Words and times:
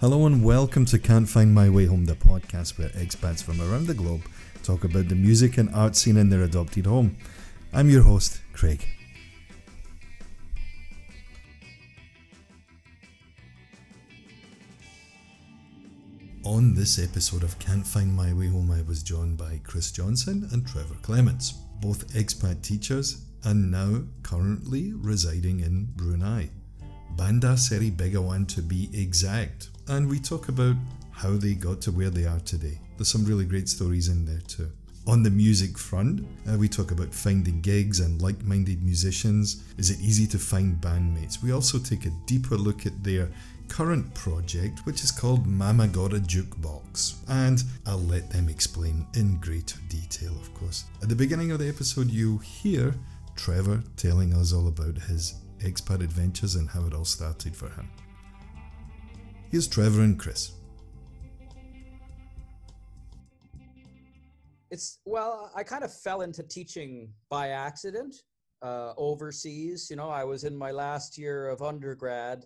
Hello 0.00 0.26
and 0.26 0.44
welcome 0.44 0.84
to 0.84 0.98
Can't 0.98 1.28
Find 1.28 1.52
My 1.52 1.68
Way 1.68 1.86
Home, 1.86 2.04
the 2.04 2.14
podcast 2.14 2.78
where 2.78 2.90
expats 2.90 3.42
from 3.42 3.60
around 3.60 3.88
the 3.88 3.94
globe 3.94 4.22
talk 4.62 4.84
about 4.84 5.08
the 5.08 5.14
music 5.14 5.56
and 5.56 5.74
art 5.74 5.96
scene 5.96 6.16
in 6.16 6.28
their 6.28 6.42
adopted 6.42 6.86
home. 6.86 7.16
I'm 7.72 7.88
your 7.88 8.02
host, 8.02 8.40
Craig. 8.52 8.86
On 16.48 16.72
this 16.72 16.98
episode 16.98 17.42
of 17.42 17.58
Can't 17.58 17.86
Find 17.86 18.10
My 18.10 18.32
Way 18.32 18.48
Home, 18.48 18.70
I 18.70 18.80
was 18.88 19.02
joined 19.02 19.36
by 19.36 19.60
Chris 19.64 19.92
Johnson 19.92 20.48
and 20.50 20.66
Trevor 20.66 20.94
Clements, 21.02 21.50
both 21.82 22.08
expat 22.14 22.62
teachers 22.62 23.26
and 23.44 23.70
now 23.70 24.00
currently 24.22 24.94
residing 24.94 25.60
in 25.60 25.90
Brunei. 25.94 26.48
Bandar 27.16 27.58
Seri 27.58 27.90
Begawan 27.90 28.48
to 28.48 28.62
be 28.62 28.88
exact. 28.94 29.68
And 29.88 30.08
we 30.08 30.18
talk 30.18 30.48
about 30.48 30.76
how 31.10 31.32
they 31.32 31.52
got 31.52 31.82
to 31.82 31.92
where 31.92 32.08
they 32.08 32.24
are 32.24 32.40
today. 32.40 32.80
There's 32.96 33.08
some 33.08 33.26
really 33.26 33.44
great 33.44 33.68
stories 33.68 34.08
in 34.08 34.24
there 34.24 34.40
too. 34.48 34.70
On 35.06 35.22
the 35.22 35.30
music 35.30 35.76
front, 35.76 36.26
uh, 36.50 36.56
we 36.56 36.66
talk 36.66 36.92
about 36.92 37.12
finding 37.12 37.60
gigs 37.60 38.00
and 38.00 38.22
like 38.22 38.42
minded 38.42 38.82
musicians. 38.82 39.64
Is 39.76 39.90
it 39.90 40.00
easy 40.00 40.26
to 40.28 40.38
find 40.38 40.80
bandmates? 40.80 41.42
We 41.42 41.52
also 41.52 41.78
take 41.78 42.06
a 42.06 42.12
deeper 42.24 42.56
look 42.56 42.86
at 42.86 43.04
their 43.04 43.30
current 43.68 44.12
project, 44.14 44.80
which 44.84 45.02
is 45.04 45.10
called 45.10 45.46
Mama 45.46 45.86
Got 45.88 46.12
a 46.12 46.16
Jukebox. 46.16 47.16
And 47.28 47.62
I'll 47.86 47.98
let 47.98 48.30
them 48.30 48.48
explain 48.48 49.06
in 49.14 49.36
greater 49.38 49.78
detail, 49.88 50.32
of 50.40 50.52
course. 50.54 50.84
At 51.02 51.08
the 51.08 51.16
beginning 51.16 51.52
of 51.52 51.58
the 51.58 51.68
episode, 51.68 52.10
you 52.10 52.38
hear 52.38 52.94
Trevor 53.36 53.82
telling 53.96 54.34
us 54.34 54.52
all 54.52 54.68
about 54.68 54.96
his 54.98 55.34
expat 55.60 56.02
adventures 56.02 56.54
and 56.54 56.68
how 56.68 56.84
it 56.86 56.94
all 56.94 57.04
started 57.04 57.54
for 57.54 57.68
him. 57.68 57.88
Here's 59.50 59.68
Trevor 59.68 60.02
and 60.02 60.18
Chris. 60.18 60.52
It's 64.70 64.98
well, 65.06 65.50
I 65.56 65.62
kind 65.62 65.82
of 65.82 65.92
fell 65.92 66.20
into 66.20 66.42
teaching 66.42 67.10
by 67.30 67.48
accident 67.48 68.14
uh, 68.62 68.92
overseas. 68.96 69.88
You 69.88 69.96
know, 69.96 70.10
I 70.10 70.24
was 70.24 70.44
in 70.44 70.56
my 70.56 70.70
last 70.70 71.16
year 71.16 71.48
of 71.48 71.62
undergrad 71.62 72.44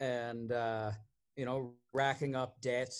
and, 0.00 0.52
uh, 0.52 0.90
you 1.36 1.44
know, 1.44 1.72
racking 1.92 2.34
up 2.34 2.60
debt 2.60 2.92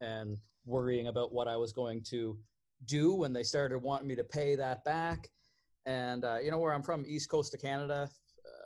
and 0.00 0.36
worrying 0.64 1.08
about 1.08 1.32
what 1.32 1.48
I 1.48 1.56
was 1.56 1.72
going 1.72 2.02
to 2.04 2.38
do 2.86 3.14
when 3.14 3.32
they 3.32 3.42
started 3.42 3.78
wanting 3.78 4.08
me 4.08 4.16
to 4.16 4.24
pay 4.24 4.56
that 4.56 4.84
back. 4.84 5.28
And, 5.86 6.24
uh, 6.24 6.38
you 6.42 6.50
know, 6.50 6.58
where 6.58 6.72
I'm 6.72 6.82
from, 6.82 7.04
East 7.06 7.28
Coast 7.30 7.54
of 7.54 7.60
Canada, 7.60 8.08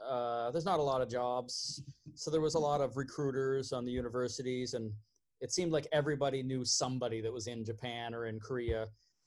uh, 0.09 0.51
there's 0.51 0.65
not 0.65 0.79
a 0.79 0.83
lot 0.83 1.01
of 1.01 1.09
jobs. 1.09 1.83
So 2.15 2.31
there 2.31 2.41
was 2.41 2.55
a 2.55 2.59
lot 2.59 2.81
of 2.81 2.97
recruiters 2.97 3.73
on 3.73 3.85
the 3.85 3.93
universities, 3.93 4.75
and 4.75 4.93
it 5.41 5.53
seemed 5.53 5.73
like 5.73 5.87
everybody 5.93 6.43
knew 6.43 6.65
somebody 6.65 7.21
that 7.21 7.33
was 7.33 7.47
in 7.47 7.65
Japan 7.65 8.15
or 8.15 8.27
in 8.27 8.39
Korea 8.41 8.87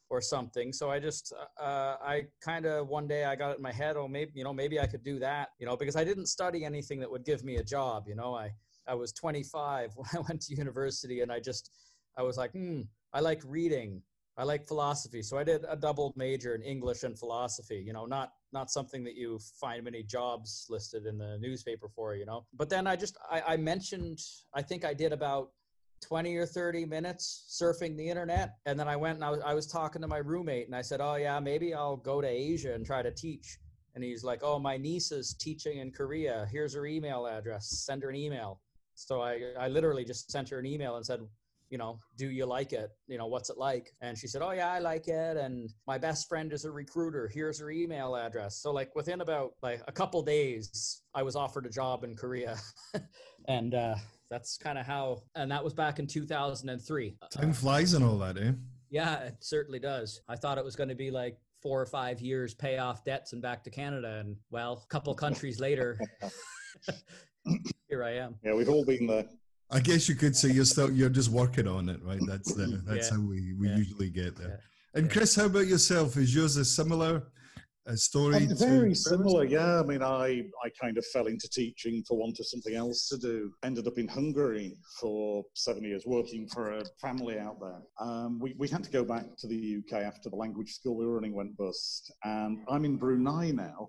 or 0.10 0.22
something. 0.22 0.72
So 0.72 0.90
I 0.90 1.00
just, 1.00 1.34
uh, 1.60 1.96
I 2.02 2.24
kind 2.42 2.66
of 2.66 2.88
one 2.88 3.08
day 3.08 3.26
I 3.26 3.36
got 3.36 3.52
it 3.52 3.58
in 3.58 3.64
my 3.64 3.72
head, 3.72 3.98
oh, 3.98 4.08
maybe, 4.08 4.32
you 4.36 4.44
know, 4.44 4.54
maybe 4.54 4.80
I 4.80 4.88
could 4.88 5.04
do 5.04 5.20
that, 5.20 5.50
you 5.60 5.66
know, 5.66 5.76
because 5.76 5.96
I 5.96 6.04
didn't 6.04 6.28
study 6.28 6.64
anything 6.64 7.00
that 7.02 7.12
would 7.12 7.26
give 7.26 7.44
me 7.44 7.58
a 7.58 7.64
job. 7.64 8.06
You 8.08 8.16
know, 8.16 8.34
I, 8.34 8.52
I 8.88 8.96
was 8.96 9.12
25 9.14 9.92
when 9.96 10.08
I 10.16 10.20
went 10.28 10.42
to 10.44 10.56
university 10.56 11.22
and 11.22 11.32
I 11.32 11.40
just, 11.40 11.72
I 12.18 12.24
was 12.24 12.38
like, 12.38 12.52
hmm, 12.52 12.82
I 13.14 13.20
like 13.20 13.42
reading. 13.46 14.02
I 14.38 14.44
like 14.44 14.68
philosophy. 14.68 15.24
So 15.24 15.38
I 15.38 15.44
did 15.44 15.66
a 15.68 15.76
double 15.76 16.14
major 16.16 16.54
in 16.54 16.62
English 16.62 17.02
and 17.04 17.18
philosophy, 17.18 17.84
you 17.86 17.92
know, 17.92 18.06
not 18.06 18.34
not 18.54 18.70
something 18.70 19.04
that 19.04 19.16
you 19.16 19.40
find 19.60 19.84
many 19.84 20.04
jobs 20.04 20.68
listed 20.70 21.06
in 21.06 21.18
the 21.18 21.38
newspaper 21.40 21.90
for, 21.90 22.16
you 22.16 22.26
know. 22.26 22.46
But 22.54 22.70
then 22.70 22.86
I 22.86 22.96
just 22.96 23.18
I, 23.32 23.42
I 23.42 23.58
mentioned 23.58 24.20
I 24.54 24.62
think 24.62 24.86
I 24.86 24.94
did 24.94 25.12
about 25.12 25.50
20 26.02 26.36
or 26.36 26.46
30 26.46 26.86
minutes 26.86 27.46
surfing 27.50 27.98
the 27.98 28.08
internet. 28.08 28.56
And 28.66 28.80
then 28.80 28.88
I 28.88 28.96
went 28.96 29.16
and 29.16 29.24
I 29.24 29.30
was, 29.30 29.42
I 29.46 29.54
was 29.54 29.68
talking 29.68 30.02
to 30.02 30.08
my 30.08 30.18
roommate 30.18 30.68
and 30.68 30.76
I 30.76 30.82
said, 30.82 31.02
Oh, 31.02 31.16
yeah, 31.16 31.40
maybe 31.40 31.74
I'll 31.74 31.98
go 31.98 32.22
to 32.22 32.28
Asia 32.28 32.74
and 32.74 32.86
try 32.86 33.02
to 33.02 33.12
teach. 33.12 33.58
And 33.96 34.04
he's 34.04 34.24
like, 34.24 34.42
Oh, 34.44 34.60
my 34.60 34.78
niece 34.78 35.12
is 35.12 35.34
teaching 35.34 35.80
in 35.80 35.92
Korea. 35.92 36.48
Here's 36.52 36.74
her 36.74 36.86
email 36.86 37.28
address. 37.28 37.70
Send 37.70 38.04
her 38.04 38.10
an 38.10 38.16
email. 38.16 38.62
So 38.96 39.22
I, 39.22 39.40
I 39.60 39.68
literally 39.68 40.06
just 40.06 40.32
sent 40.32 40.50
her 40.50 40.60
an 40.60 40.66
email 40.66 40.96
and 40.96 41.06
said, 41.06 41.22
you 41.70 41.78
know, 41.78 42.00
do 42.18 42.30
you 42.30 42.46
like 42.46 42.74
it? 42.74 42.92
You 43.08 43.18
know, 43.18 43.28
what's 43.28 43.50
it 43.50 43.58
like? 43.58 43.94
And 44.02 44.18
she 44.18 44.28
said, 44.28 44.42
oh, 44.42 44.52
yeah, 44.52 44.72
I 44.72 44.80
like 44.80 45.08
it. 45.08 45.38
And 45.38 45.70
my 45.86 45.98
best 45.98 46.30
friend 46.30 46.54
is 46.54 46.66
a 46.66 46.72
recruiter. 46.72 47.28
Here's 47.28 47.60
her 47.60 47.70
email 47.70 48.16
address. 48.16 48.58
So, 48.62 48.72
like, 48.72 48.96
within 48.96 49.22
about 49.22 49.54
like 49.62 49.82
a 49.88 49.92
couple 49.92 50.22
days, 50.22 51.02
I 51.14 51.24
was 51.24 51.36
offered 51.36 51.66
a 51.66 51.70
job 51.70 52.04
in 52.04 52.16
Korea. 52.16 52.58
and 53.48 53.76
uh, 53.76 53.96
that's 54.30 54.58
kind 54.58 54.78
of 54.78 54.86
how, 54.86 55.24
and 55.36 55.52
that 55.52 55.64
was 55.64 55.74
back 55.74 56.00
in 56.00 56.08
2003. 56.08 57.18
Time 57.32 57.54
flies 57.54 57.94
and 57.94 58.04
all 58.04 58.18
that, 58.20 58.38
eh? 58.38 58.52
Yeah, 58.90 59.20
it 59.20 59.36
certainly 59.40 59.80
does. 59.80 60.22
I 60.28 60.36
thought 60.36 60.58
it 60.58 60.64
was 60.64 60.76
going 60.76 60.90
to 60.90 60.96
be 60.96 61.12
like 61.12 61.38
four 61.62 61.82
or 61.82 61.86
five 61.86 62.22
years, 62.22 62.54
pay 62.54 62.78
off 62.78 63.04
debts 63.04 63.34
and 63.34 63.42
back 63.42 63.64
to 63.64 63.70
Canada. 63.70 64.20
And 64.20 64.36
well, 64.50 64.82
a 64.84 64.88
couple 64.88 65.14
countries 65.14 65.60
later, 65.60 66.00
here 67.90 68.04
I 68.04 68.12
am. 68.12 68.36
Yeah, 68.44 68.54
we've 68.54 68.70
all 68.70 68.86
been 68.86 69.08
there. 69.08 69.26
I 69.70 69.82
guess 69.82 70.08
you 70.08 70.16
could 70.16 70.36
say 70.36 70.50
you're 70.50 70.64
still 70.64 70.90
you're 70.92 71.10
just 71.10 71.30
working 71.30 71.68
on 71.68 71.90
it, 71.90 72.02
right? 72.02 72.22
That's 72.26 72.54
the 72.54 72.82
that's 72.86 73.12
yeah. 73.12 73.18
how 73.18 73.22
we, 73.22 73.54
we 73.54 73.68
yeah. 73.68 73.76
usually 73.76 74.10
get 74.10 74.38
there. 74.38 74.62
Yeah. 74.94 75.00
And 75.00 75.12
Chris, 75.12 75.36
how 75.36 75.46
about 75.46 75.68
yourself? 75.68 76.16
Is 76.16 76.34
yours 76.34 76.56
a 76.56 76.64
similar 76.64 77.24
a 77.88 77.98
story? 77.98 78.46
Very 78.46 78.94
similar, 78.94 79.46
yeah. 79.46 79.80
I 79.80 79.84
mean, 79.84 80.04
I 80.04 80.44
I 80.64 80.70
kind 80.80 80.98
of 80.98 81.06
fell 81.08 81.28
into 81.28 81.50
teaching 81.50 82.04
for 82.08 82.18
want 82.18 82.40
of 82.40 82.48
something 82.48 82.76
else 82.76 83.08
to 83.10 83.18
do. 83.18 83.52
Ended 83.64 83.88
up 83.88 83.98
in 83.98 84.08
Hungary 84.08 84.78
for 85.00 85.44
seven 85.56 85.84
years, 85.84 86.04
working 86.06 86.48
for 86.48 86.78
a 86.78 86.84
family 87.02 87.40
out 87.40 87.60
there. 87.60 87.82
Um, 88.00 88.40
we 88.40 88.54
we 88.58 88.68
had 88.68 88.84
to 88.84 88.92
go 88.92 89.04
back 89.04 89.26
to 89.40 89.48
the 89.48 89.78
UK 89.80 90.04
after 90.04 90.30
the 90.30 90.36
language 90.36 90.74
school 90.74 90.96
we 90.96 91.06
were 91.06 91.16
running 91.16 91.34
went 91.34 91.58
bust, 91.58 92.12
and 92.24 92.60
I'm 92.70 92.86
in 92.86 92.98
Brunei 92.98 93.52
now 93.52 93.88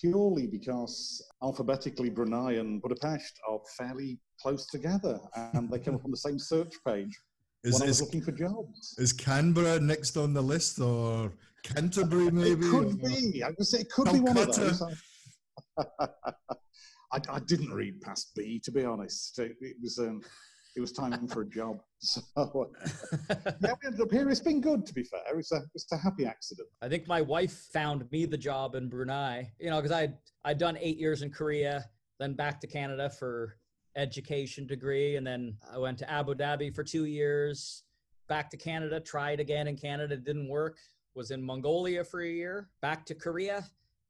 purely 0.00 0.46
because 0.46 1.24
alphabetically 1.42 2.10
Brunei 2.10 2.54
and 2.54 2.82
Budapest 2.82 3.38
are 3.48 3.60
fairly 3.76 4.18
close 4.40 4.66
together 4.66 5.18
and 5.54 5.70
they 5.70 5.78
come 5.78 5.94
up 5.94 6.04
on 6.04 6.10
the 6.10 6.16
same 6.16 6.38
search 6.38 6.74
page 6.86 7.16
is, 7.64 7.74
when 7.74 7.82
I 7.82 7.86
was 7.86 8.00
looking 8.00 8.22
for 8.22 8.32
jobs. 8.32 8.96
Is 8.98 9.12
Canberra 9.12 9.80
next 9.80 10.16
on 10.16 10.32
the 10.32 10.42
list 10.42 10.80
or 10.80 11.32
Canterbury 11.74 12.30
maybe? 12.30 12.66
It 12.66 12.70
could 12.70 13.02
be. 13.02 13.42
I 13.42 13.48
would 13.48 13.66
say 13.66 13.80
it 13.80 13.90
could 13.90 14.06
Calcutta. 14.06 14.24
be 14.24 14.40
one 14.40 14.48
of 14.48 14.54
those. 14.54 14.82
I, 17.12 17.20
I, 17.30 17.40
didn't 17.46 17.72
read 17.72 18.00
past 18.00 18.32
B 18.34 18.60
to 18.64 18.72
be 18.72 18.84
honest. 18.84 19.38
It, 19.38 19.52
it 19.60 19.76
was 19.80 19.98
um, 19.98 20.20
it 20.76 20.80
was 20.80 20.92
time 20.92 21.26
for 21.26 21.42
a 21.42 21.48
job. 21.48 21.80
So 21.98 22.20
yeah, 22.36 23.50
we 23.62 23.86
ended 23.86 24.00
up 24.02 24.12
here. 24.12 24.28
It's 24.28 24.38
been 24.38 24.60
good, 24.60 24.84
to 24.84 24.92
be 24.92 25.02
fair. 25.02 25.38
It's 25.38 25.50
a 25.50 25.62
it's 25.74 25.90
a 25.92 25.96
happy 25.96 26.26
accident. 26.26 26.68
I 26.82 26.88
think 26.88 27.08
my 27.08 27.22
wife 27.22 27.68
found 27.72 28.04
me 28.12 28.26
the 28.26 28.36
job 28.36 28.74
in 28.74 28.88
Brunei. 28.90 29.50
You 29.58 29.70
know, 29.70 29.80
because 29.80 29.96
I 29.96 30.12
I'd 30.44 30.58
done 30.58 30.76
eight 30.78 30.98
years 30.98 31.22
in 31.22 31.30
Korea, 31.30 31.86
then 32.20 32.34
back 32.34 32.60
to 32.60 32.66
Canada 32.66 33.08
for 33.08 33.56
education 33.96 34.66
degree, 34.66 35.16
and 35.16 35.26
then 35.26 35.56
I 35.72 35.78
went 35.78 35.98
to 35.98 36.10
Abu 36.10 36.34
Dhabi 36.34 36.74
for 36.74 36.84
two 36.84 37.06
years. 37.06 37.82
Back 38.28 38.50
to 38.50 38.58
Canada, 38.58 39.00
tried 39.00 39.40
again 39.40 39.68
in 39.68 39.76
Canada, 39.76 40.16
didn't 40.16 40.48
work. 40.48 40.76
Was 41.16 41.30
in 41.30 41.42
Mongolia 41.42 42.04
for 42.04 42.20
a 42.20 42.28
year. 42.28 42.68
Back 42.82 43.06
to 43.06 43.14
Korea, 43.14 43.64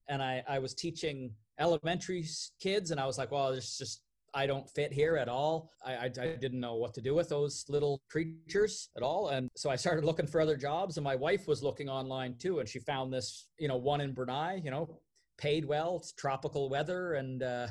and 0.08 0.20
I 0.22 0.42
I 0.48 0.58
was 0.58 0.74
teaching 0.74 1.32
elementary 1.58 2.26
kids, 2.60 2.90
and 2.90 3.00
I 3.00 3.06
was 3.06 3.16
like, 3.16 3.30
well, 3.30 3.52
there's 3.52 3.78
just 3.78 4.02
I 4.34 4.46
don't 4.46 4.68
fit 4.68 4.92
here 4.92 5.16
at 5.16 5.28
all. 5.28 5.70
I, 5.82 5.94
I, 5.94 6.04
I, 6.04 6.36
didn't 6.36 6.60
know 6.60 6.74
what 6.74 6.92
to 6.94 7.00
do 7.00 7.14
with 7.14 7.30
those 7.30 7.64
little 7.70 8.02
creatures 8.10 8.90
at 8.94 9.02
all. 9.02 9.28
And 9.28 9.48
so 9.56 9.70
I 9.70 9.76
started 9.76 10.04
looking 10.04 10.26
for 10.26 10.42
other 10.42 10.58
jobs 10.58 10.98
and 10.98 11.04
my 11.04 11.16
wife 11.16 11.48
was 11.48 11.62
looking 11.62 11.88
online 11.88 12.34
too. 12.38 12.58
And 12.58 12.68
she 12.68 12.78
found 12.80 13.10
this, 13.10 13.48
you 13.58 13.66
know, 13.66 13.76
one 13.76 14.02
in 14.02 14.12
Brunei, 14.12 14.60
you 14.62 14.70
know, 14.70 15.00
paid 15.38 15.64
well, 15.64 15.96
it's 15.96 16.12
tropical 16.12 16.68
weather. 16.68 17.14
And, 17.14 17.42
uh, 17.42 17.68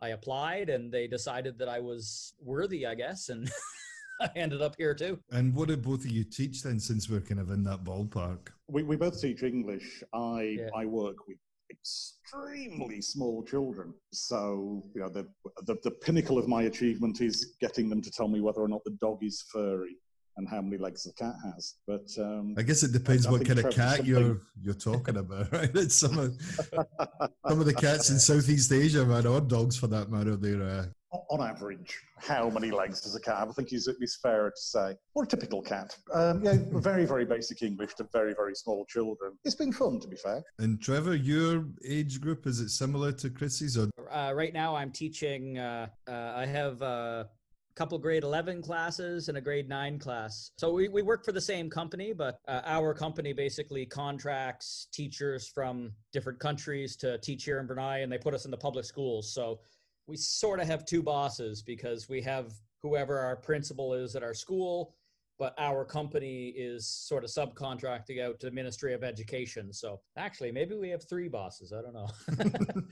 I 0.00 0.08
applied 0.10 0.68
and 0.68 0.92
they 0.92 1.08
decided 1.08 1.58
that 1.58 1.68
I 1.68 1.80
was 1.80 2.34
worthy, 2.40 2.86
I 2.86 2.94
guess. 2.94 3.28
And 3.30 3.50
I 4.20 4.30
ended 4.36 4.62
up 4.62 4.76
here 4.76 4.94
too. 4.94 5.18
And 5.32 5.52
what 5.52 5.66
did 5.66 5.82
both 5.82 6.04
of 6.04 6.10
you 6.12 6.22
teach 6.22 6.62
then, 6.62 6.78
since 6.78 7.08
we're 7.08 7.20
kind 7.20 7.40
of 7.40 7.50
in 7.50 7.64
that 7.64 7.82
ballpark? 7.82 8.53
We, 8.68 8.82
we 8.82 8.96
both 8.96 9.20
teach 9.20 9.42
English. 9.42 10.02
I, 10.12 10.56
yeah. 10.58 10.68
I 10.74 10.86
work 10.86 11.16
with 11.28 11.36
extremely 11.70 13.00
small 13.00 13.42
children. 13.42 13.94
So, 14.12 14.84
you 14.94 15.00
know, 15.00 15.08
the, 15.08 15.26
the, 15.66 15.76
the 15.82 15.90
pinnacle 15.90 16.38
of 16.38 16.48
my 16.48 16.62
achievement 16.62 17.20
is 17.20 17.56
getting 17.60 17.88
them 17.88 18.00
to 18.02 18.10
tell 18.10 18.28
me 18.28 18.40
whether 18.40 18.60
or 18.60 18.68
not 18.68 18.84
the 18.84 18.96
dog 19.00 19.18
is 19.22 19.44
furry 19.52 19.96
and 20.36 20.48
how 20.48 20.60
many 20.60 20.76
legs 20.78 21.04
the 21.04 21.12
cat 21.12 21.34
has. 21.44 21.76
But 21.86 22.08
um, 22.18 22.54
I 22.58 22.62
guess 22.62 22.82
it 22.82 22.92
depends 22.92 23.26
I, 23.26 23.28
I 23.28 23.32
what 23.32 23.46
kind 23.46 23.58
of 23.60 23.70
cat 23.70 24.04
you're 24.04 24.40
you're 24.60 24.74
talking 24.74 25.16
about, 25.16 25.52
right? 25.52 25.92
some 25.92 26.18
of 26.18 26.34
some 27.48 27.60
of 27.60 27.66
the 27.66 27.74
cats 27.74 28.10
in 28.10 28.18
Southeast 28.18 28.72
Asia, 28.72 29.04
man, 29.04 29.26
or 29.26 29.40
dogs 29.40 29.76
for 29.76 29.86
that 29.88 30.10
matter, 30.10 30.36
they're 30.36 30.62
uh, 30.62 30.86
on 31.30 31.40
average, 31.40 32.00
how 32.18 32.50
many 32.50 32.70
legs 32.70 33.00
does 33.00 33.14
a 33.14 33.20
cat 33.20 33.38
have? 33.38 33.48
I 33.48 33.52
think 33.52 33.72
it's, 33.72 33.86
it's 33.86 34.16
fair 34.16 34.50
to 34.50 34.60
say. 34.60 34.96
Or 35.14 35.24
a 35.24 35.26
typical 35.26 35.62
cat. 35.62 35.96
Um, 36.12 36.42
yeah, 36.44 36.56
very, 36.72 37.06
very 37.06 37.24
basic 37.24 37.62
English 37.62 37.94
to 37.94 38.08
very, 38.12 38.34
very 38.34 38.54
small 38.54 38.84
children. 38.86 39.32
It's 39.44 39.54
been 39.54 39.72
fun, 39.72 40.00
to 40.00 40.08
be 40.08 40.16
fair. 40.16 40.42
And 40.58 40.80
Trevor, 40.80 41.14
your 41.14 41.66
age 41.86 42.20
group, 42.20 42.46
is 42.46 42.60
it 42.60 42.70
similar 42.70 43.12
to 43.12 43.30
Chrissy's? 43.30 43.78
Or? 43.78 43.88
Uh, 44.10 44.32
right 44.32 44.52
now, 44.52 44.74
I'm 44.74 44.90
teaching, 44.90 45.58
uh, 45.58 45.88
uh, 46.08 46.32
I 46.36 46.46
have 46.46 46.82
a 46.82 47.28
couple 47.74 47.98
grade 47.98 48.22
11 48.22 48.62
classes 48.62 49.28
and 49.28 49.36
a 49.36 49.40
grade 49.40 49.68
9 49.68 49.98
class. 49.98 50.52
So 50.56 50.72
we, 50.72 50.88
we 50.88 51.02
work 51.02 51.24
for 51.24 51.32
the 51.32 51.40
same 51.40 51.68
company, 51.68 52.12
but 52.12 52.38
uh, 52.46 52.60
our 52.64 52.94
company 52.94 53.32
basically 53.32 53.84
contracts 53.84 54.86
teachers 54.92 55.48
from 55.48 55.92
different 56.12 56.38
countries 56.38 56.96
to 56.96 57.18
teach 57.18 57.44
here 57.44 57.58
in 57.58 57.66
Brunei, 57.66 57.98
and 57.98 58.12
they 58.12 58.18
put 58.18 58.34
us 58.34 58.44
in 58.44 58.50
the 58.50 58.56
public 58.56 58.84
schools. 58.84 59.32
So 59.32 59.58
we 60.06 60.16
sort 60.16 60.60
of 60.60 60.66
have 60.66 60.84
two 60.84 61.02
bosses 61.02 61.62
because 61.62 62.08
we 62.08 62.20
have 62.22 62.52
whoever 62.82 63.18
our 63.18 63.36
principal 63.36 63.94
is 63.94 64.14
at 64.14 64.22
our 64.22 64.34
school, 64.34 64.94
but 65.38 65.54
our 65.58 65.84
company 65.84 66.48
is 66.48 66.86
sort 66.86 67.24
of 67.24 67.30
subcontracting 67.30 68.22
out 68.22 68.38
to 68.40 68.46
the 68.46 68.52
Ministry 68.52 68.92
of 68.92 69.02
Education. 69.02 69.72
So 69.72 70.00
actually, 70.16 70.52
maybe 70.52 70.76
we 70.76 70.90
have 70.90 71.08
three 71.08 71.28
bosses. 71.28 71.72
I 71.72 71.80
don't 71.80 71.94
know. 71.94 72.82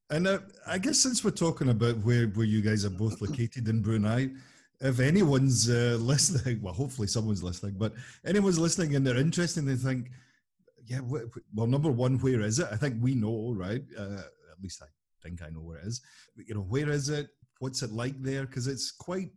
and 0.10 0.28
uh, 0.28 0.38
I 0.66 0.78
guess 0.78 0.98
since 0.98 1.24
we're 1.24 1.30
talking 1.30 1.70
about 1.70 1.96
where, 1.98 2.26
where 2.26 2.46
you 2.46 2.60
guys 2.60 2.84
are 2.84 2.90
both 2.90 3.20
located 3.20 3.68
in 3.68 3.80
Brunei, 3.80 4.28
if 4.80 5.00
anyone's 5.00 5.68
uh, 5.68 5.96
listening, 6.00 6.60
well, 6.62 6.74
hopefully 6.74 7.08
someone's 7.08 7.42
listening, 7.42 7.74
but 7.78 7.94
anyone's 8.24 8.58
listening 8.58 8.94
and 8.94 9.06
they're 9.06 9.16
interested 9.16 9.60
and 9.60 9.68
they 9.68 9.74
think, 9.74 10.10
yeah, 10.86 11.00
well, 11.54 11.66
number 11.66 11.90
one, 11.90 12.18
where 12.18 12.40
is 12.40 12.58
it? 12.58 12.68
I 12.70 12.76
think 12.76 12.96
we 13.02 13.14
know, 13.14 13.54
right? 13.56 13.82
Uh, 13.98 14.20
at 14.50 14.62
least 14.62 14.82
I 14.82 14.86
think 15.22 15.42
I 15.42 15.50
know 15.50 15.60
where 15.60 15.78
it 15.78 15.86
is. 15.86 16.00
You 16.36 16.54
know, 16.54 16.62
where 16.62 16.90
is 16.90 17.08
it? 17.08 17.28
What's 17.60 17.82
it 17.82 17.92
like 17.92 18.20
there? 18.22 18.46
Because 18.46 18.66
it's 18.66 18.90
quite 18.90 19.30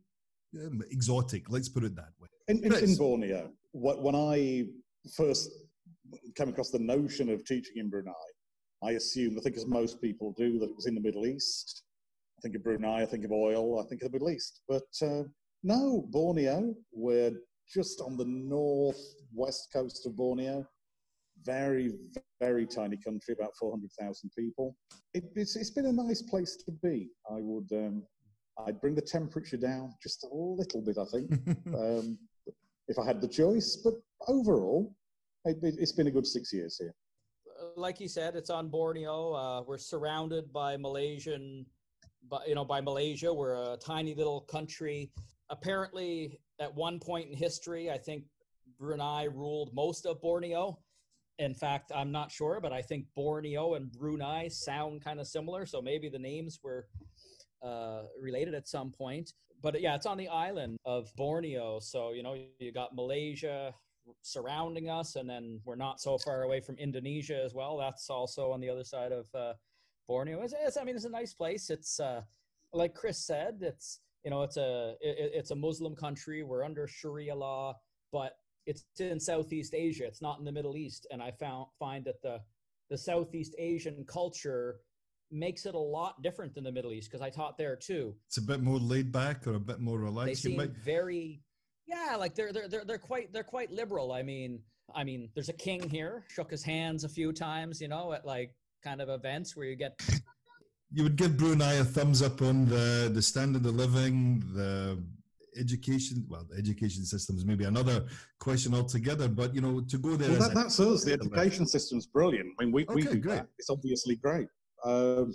um, 0.56 0.82
exotic. 0.92 1.50
Let's 1.50 1.70
put 1.70 1.84
it 1.84 1.96
that 1.96 2.14
way. 2.20 2.28
In, 2.48 2.64
in, 2.64 2.74
in 2.74 2.96
Borneo, 2.96 3.50
when 3.74 4.16
I 4.16 4.66
first 5.16 5.50
came 6.36 6.50
across 6.50 6.70
the 6.70 6.80
notion 6.80 7.30
of 7.30 7.46
teaching 7.46 7.78
in 7.78 7.90
Brunei, 7.90 8.12
I 8.84 8.92
assumed, 8.92 9.38
I 9.38 9.42
think 9.42 9.58
as 9.58 9.66
most 9.66 10.02
people 10.02 10.34
do, 10.38 10.60
that 10.60 10.70
it 10.70 10.76
was 10.76 10.88
in 10.88 10.96
the 10.96 11.02
Middle 11.02 11.26
East. 11.26 11.84
I 12.38 12.42
think 12.42 12.56
of 12.56 12.64
Brunei, 12.64 13.02
I 13.02 13.06
think 13.06 13.24
of 13.24 13.32
oil, 13.32 13.80
I 13.80 13.88
think 13.88 14.02
of 14.02 14.12
the 14.12 14.16
Middle 14.16 14.32
East. 14.32 14.62
But 14.68 14.90
uh, 15.02 15.24
no, 15.64 16.06
Borneo, 16.10 16.74
we're 16.92 17.34
just 17.72 18.02
on 18.02 18.18
the 18.18 18.26
northwest 18.26 19.70
coast 19.72 20.06
of 20.06 20.16
Borneo 20.16 20.66
very, 21.44 21.92
very 22.40 22.66
tiny 22.66 22.98
country, 22.98 23.36
about 23.38 23.52
400,000 23.60 24.32
people. 24.38 24.76
It, 25.14 25.26
it's, 25.36 25.56
it's 25.56 25.72
been 25.72 25.88
a 25.88 25.92
nice 25.92 26.22
place 26.22 26.58
to 26.66 26.72
be. 26.84 27.10
I 27.30 27.40
would, 27.40 27.68
um, 27.72 28.04
I'd 28.66 28.80
bring 28.82 28.96
the 28.96 29.02
temperature 29.02 29.58
down 29.58 29.94
just 30.02 30.24
a 30.24 30.34
little 30.34 30.82
bit, 30.82 30.98
I 30.98 31.06
think, 31.06 31.32
um, 31.76 32.18
if 32.88 32.98
I 33.00 33.06
had 33.06 33.22
the 33.22 33.28
choice. 33.28 33.78
But 33.84 33.94
overall, 34.28 34.94
it, 35.46 35.80
has 35.80 35.92
been 35.92 36.08
a 36.08 36.12
good 36.12 36.28
six 36.28 36.54
years 36.54 36.78
here. 36.78 36.94
Like 37.76 38.00
you 38.00 38.08
said, 38.08 38.36
it's 38.36 38.50
on 38.50 38.70
Borneo. 38.70 39.34
Uh, 39.34 39.62
we're 39.62 39.78
surrounded 39.78 40.52
by 40.52 40.78
Malaysian, 40.78 41.66
by, 42.30 42.40
you 42.48 42.56
know, 42.56 42.66
by 42.66 42.82
Malaysia. 42.82 43.34
We're 43.34 43.74
a 43.74 43.78
tiny 43.78 44.16
little 44.16 44.42
country. 44.42 45.12
Apparently, 45.50 46.40
at 46.60 46.74
one 46.74 47.00
point 47.00 47.30
in 47.30 47.36
history, 47.36 47.92
I 47.92 47.98
think 47.98 48.24
Brunei 48.80 49.26
ruled 49.26 49.74
most 49.74 50.06
of 50.06 50.22
Borneo 50.22 50.80
in 51.42 51.56
fact, 51.56 51.92
I'm 51.94 52.12
not 52.12 52.32
sure, 52.32 52.60
but 52.62 52.72
I 52.72 52.84
think 52.84 53.06
Borneo 53.16 53.74
and 53.74 53.92
Brunei 53.92 54.48
sound 54.48 55.04
kind 55.04 55.20
of 55.20 55.28
similar. 55.28 55.66
So 55.66 55.82
maybe 55.82 56.08
the 56.08 56.20
names 56.20 56.60
were 56.64 56.86
uh, 57.64 58.04
related 58.22 58.54
at 58.54 58.68
some 58.68 58.92
point. 58.92 59.34
But 59.62 59.82
yeah, 59.82 59.96
it's 59.96 60.06
on 60.06 60.18
the 60.18 60.28
island 60.28 60.78
of 60.86 61.10
Borneo. 61.16 61.80
So, 61.80 62.12
you 62.12 62.22
know, 62.22 62.36
you 62.60 62.72
got 62.72 62.96
Malaysia 62.96 63.74
surrounding 64.22 64.90
us, 64.90 65.16
and 65.16 65.28
then 65.28 65.60
we're 65.66 65.76
not 65.76 66.00
so 66.00 66.18
far 66.20 66.44
away 66.44 66.60
from 66.60 66.78
Indonesia 66.78 67.42
as 67.44 67.54
well. 67.54 67.78
That's 67.78 68.10
also 68.10 68.52
on 68.52 68.60
the 68.60 68.70
other 68.70 68.84
side 68.84 69.12
of 69.12 69.26
uh, 69.34 69.54
Borneo. 70.08 70.42
It's, 70.42 70.54
it's, 70.60 70.78
I 70.78 70.84
mean, 70.84 70.96
it's 70.96 71.06
a 71.06 71.10
nice 71.10 71.34
place. 71.34 71.70
It's 71.72 72.00
uh, 72.00 72.22
like 72.72 72.94
Chris 72.94 73.26
said, 73.26 73.60
it's, 73.62 74.00
you 74.24 74.30
know, 74.30 74.44
it's 74.44 74.58
a, 74.58 74.96
it, 75.02 75.32
it's 75.34 75.52
a 75.52 75.56
Muslim 75.56 75.96
country. 75.96 76.44
We're 76.44 76.64
under 76.64 76.88
Sharia 76.88 77.36
law, 77.36 77.78
but 78.12 78.34
it's 78.66 78.84
in 79.00 79.20
Southeast 79.20 79.74
Asia. 79.74 80.06
It's 80.06 80.22
not 80.22 80.40
in 80.40 80.46
the 80.46 80.52
Middle 80.52 80.78
East, 80.78 81.08
and 81.12 81.22
I 81.22 81.32
found 81.32 81.68
find 81.80 82.06
that 82.06 82.22
the 82.22 82.40
the 82.90 82.98
Southeast 82.98 83.56
Asian 83.58 84.06
culture 84.08 84.80
makes 85.32 85.66
it 85.66 85.76
a 85.76 85.80
lot 85.80 86.22
different 86.22 86.54
than 86.54 86.64
the 86.64 86.72
Middle 86.72 86.92
East 86.92 87.10
because 87.10 87.26
I 87.26 87.30
taught 87.30 87.58
there 87.58 87.76
too. 87.76 88.14
It's 88.28 88.38
a 88.38 88.42
bit 88.42 88.62
more 88.62 88.78
laid 88.78 89.12
back 89.12 89.48
or 89.48 89.54
a 89.56 89.60
bit 89.60 89.80
more 89.80 89.98
relaxed. 89.98 90.44
They 90.44 90.50
seem 90.50 90.58
might... 90.58 90.72
very, 90.72 91.42
yeah, 91.88 92.16
like 92.18 92.36
they're 92.36 92.52
they're 92.52 92.68
they're 92.68 92.86
they're 92.86 92.98
quite 92.98 93.34
they're 93.34 93.44
quite 93.44 93.72
liberal. 93.72 94.12
I 94.12 94.24
mean, 94.24 94.60
I 94.94 95.04
mean, 95.04 95.30
there's 95.34 95.50
a 95.50 95.54
king 95.54 95.90
here. 95.90 96.26
Shook 96.30 96.52
his 96.52 96.64
hands 96.64 97.04
a 97.04 97.10
few 97.10 97.32
times, 97.32 97.82
you 97.82 97.88
know, 97.88 98.14
at 98.14 98.26
like 98.26 98.54
kind 98.84 99.02
of 99.02 99.10
events 99.10 99.56
where 99.56 99.66
you 99.66 99.76
get. 99.76 100.00
You 100.94 101.04
would 101.04 101.16
give 101.16 101.38
Brunei 101.38 101.76
a 101.76 101.86
thumbs 101.86 102.22
up 102.22 102.42
on 102.42 102.66
the 102.66 103.10
the 103.14 103.22
standard 103.22 103.66
of 103.66 103.76
living, 103.76 104.44
the 104.54 105.02
education 105.58 106.26
well 106.30 106.46
the 106.50 106.58
education 106.58 107.04
system 107.04 107.36
is 107.36 107.46
maybe 107.46 107.66
another 107.66 108.06
question 108.40 108.74
altogether 108.74 109.28
but 109.28 109.54
you 109.54 109.62
know 109.62 109.82
to 109.82 109.98
go 109.98 110.16
there 110.16 110.30
well, 110.30 110.40
that, 110.40 110.54
that's 110.54 110.80
us. 110.80 111.04
The 111.04 111.14
education 111.14 111.66
system's 111.66 112.08
brilliant. 112.08 112.50
I 112.60 112.64
mean 112.64 112.74
we, 112.74 112.84
okay, 112.84 112.96
we 112.96 113.02
do 113.04 113.20
great. 113.20 113.36
that. 113.36 113.48
It's 113.60 113.70
obviously 113.70 114.16
great. 114.16 114.48
Um, 114.84 115.34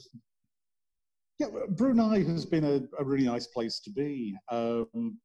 yeah 1.39 1.49
brunei 1.71 2.25
has 2.25 2.47
been 2.47 2.65
a, 2.65 2.81
a, 2.99 3.05
really 3.05 3.27
nice 3.27 3.47
place 3.49 3.79
to 3.81 3.91
be 3.91 4.35
um, 4.51 5.19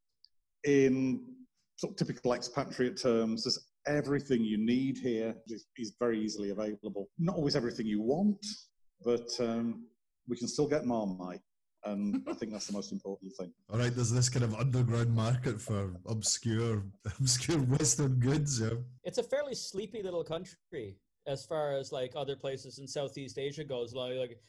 in 0.66 1.22
sort 1.78 1.92
of 1.92 1.98
typical 1.98 2.34
expatriate 2.34 2.98
terms. 2.98 3.46
There's 3.46 3.60
everything 3.88 4.44
you 4.44 4.58
need 4.58 4.98
here 4.98 5.34
is, 5.48 5.66
is 5.78 5.96
very 6.00 6.20
easily 6.20 6.52
available. 6.52 7.10
Not 7.18 7.36
always 7.36 7.56
everything 7.56 7.88
you 7.88 8.02
want 8.02 8.46
but 9.04 9.30
um, 9.40 9.84
we 10.28 10.38
can 10.38 10.48
still 10.48 10.68
get 10.68 10.86
marmite 10.86 11.42
and 11.86 12.24
I 12.28 12.34
think 12.34 12.52
that's 12.52 12.68
the 12.68 12.74
most 12.74 12.92
important 12.92 13.34
thing. 13.34 13.52
All 13.72 13.80
right, 13.80 13.94
there's 13.94 14.12
this 14.12 14.30
kind 14.30 14.44
of 14.44 14.56
underground 14.56 15.14
market 15.14 15.60
for 15.60 15.94
obscure, 16.06 16.84
obscure 17.20 17.60
Western 17.60 18.20
goods. 18.20 18.62
Yeah, 18.62 18.70
it's 19.04 19.18
a 19.18 19.24
fairly 19.24 19.56
sleepy 19.56 20.04
little 20.04 20.24
country 20.24 20.98
as 21.28 21.46
far 21.46 21.74
as 21.74 21.92
like 21.92 22.14
other 22.16 22.36
places 22.36 22.80
in 22.80 22.88
Southeast 22.88 23.38
Asia 23.38 23.64
goes. 23.64 23.94
Like, 23.94 24.16
like 24.18 24.40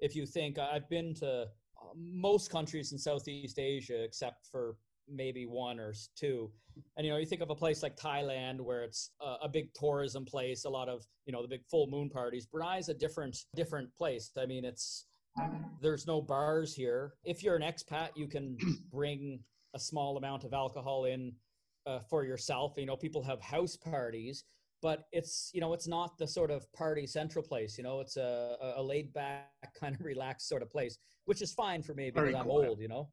if 0.00 0.14
you 0.14 0.26
think 0.26 0.58
I've 0.58 0.88
been 0.88 1.14
to 1.16 1.42
uh, 1.42 1.86
most 1.96 2.50
countries 2.50 2.92
in 2.92 2.98
Southeast 2.98 3.58
Asia 3.58 4.02
except 4.02 4.46
for 4.50 4.76
maybe 5.08 5.46
one 5.46 5.78
or 5.78 5.94
two. 6.16 6.50
And 6.96 7.06
you 7.06 7.12
know, 7.12 7.18
you 7.18 7.26
think 7.26 7.40
of 7.40 7.50
a 7.50 7.54
place 7.54 7.82
like 7.82 7.96
Thailand 7.96 8.60
where 8.60 8.82
it's 8.82 9.12
a, 9.20 9.44
a, 9.44 9.48
big 9.48 9.72
tourism 9.74 10.24
place, 10.24 10.64
a 10.64 10.68
lot 10.68 10.88
of 10.88 11.04
you 11.24 11.32
know 11.32 11.42
the 11.42 11.48
big 11.48 11.64
full 11.70 11.86
moon 11.86 12.10
parties. 12.10 12.46
Brunei 12.46 12.78
is 12.78 12.88
a 12.88 12.94
different 12.94 13.36
different 13.54 13.88
place. 13.96 14.30
I 14.36 14.46
mean, 14.46 14.64
it's 14.64 15.06
there's 15.80 16.06
no 16.06 16.20
bars 16.20 16.74
here. 16.74 17.14
If 17.24 17.42
you're 17.42 17.56
an 17.56 17.62
expat, 17.62 18.10
you 18.14 18.26
can 18.26 18.56
bring 18.90 19.40
a 19.74 19.78
small 19.78 20.16
amount 20.16 20.44
of 20.44 20.52
alcohol 20.52 21.04
in 21.04 21.32
uh, 21.86 22.00
for 22.10 22.24
yourself. 22.24 22.74
You 22.76 22.86
know, 22.86 22.96
people 22.96 23.22
have 23.22 23.40
house 23.40 23.76
parties, 23.76 24.44
but 24.82 25.04
it's 25.12 25.50
you 25.54 25.60
know 25.60 25.72
it's 25.72 25.88
not 25.88 26.18
the 26.18 26.26
sort 26.26 26.50
of 26.50 26.70
party 26.72 27.06
central 27.06 27.44
place. 27.44 27.78
You 27.78 27.84
know, 27.84 28.00
it's 28.00 28.16
a, 28.16 28.56
a 28.76 28.82
laid 28.82 29.12
back 29.12 29.50
kind 29.80 29.94
of 29.94 30.04
relaxed 30.04 30.48
sort 30.48 30.62
of 30.62 30.70
place, 30.70 30.98
which 31.26 31.42
is 31.42 31.52
fine 31.52 31.82
for 31.82 31.94
me 31.94 32.10
because 32.10 32.28
Very 32.28 32.36
I'm 32.36 32.46
cool. 32.46 32.66
old. 32.68 32.80
You 32.80 32.88
know. 32.88 33.08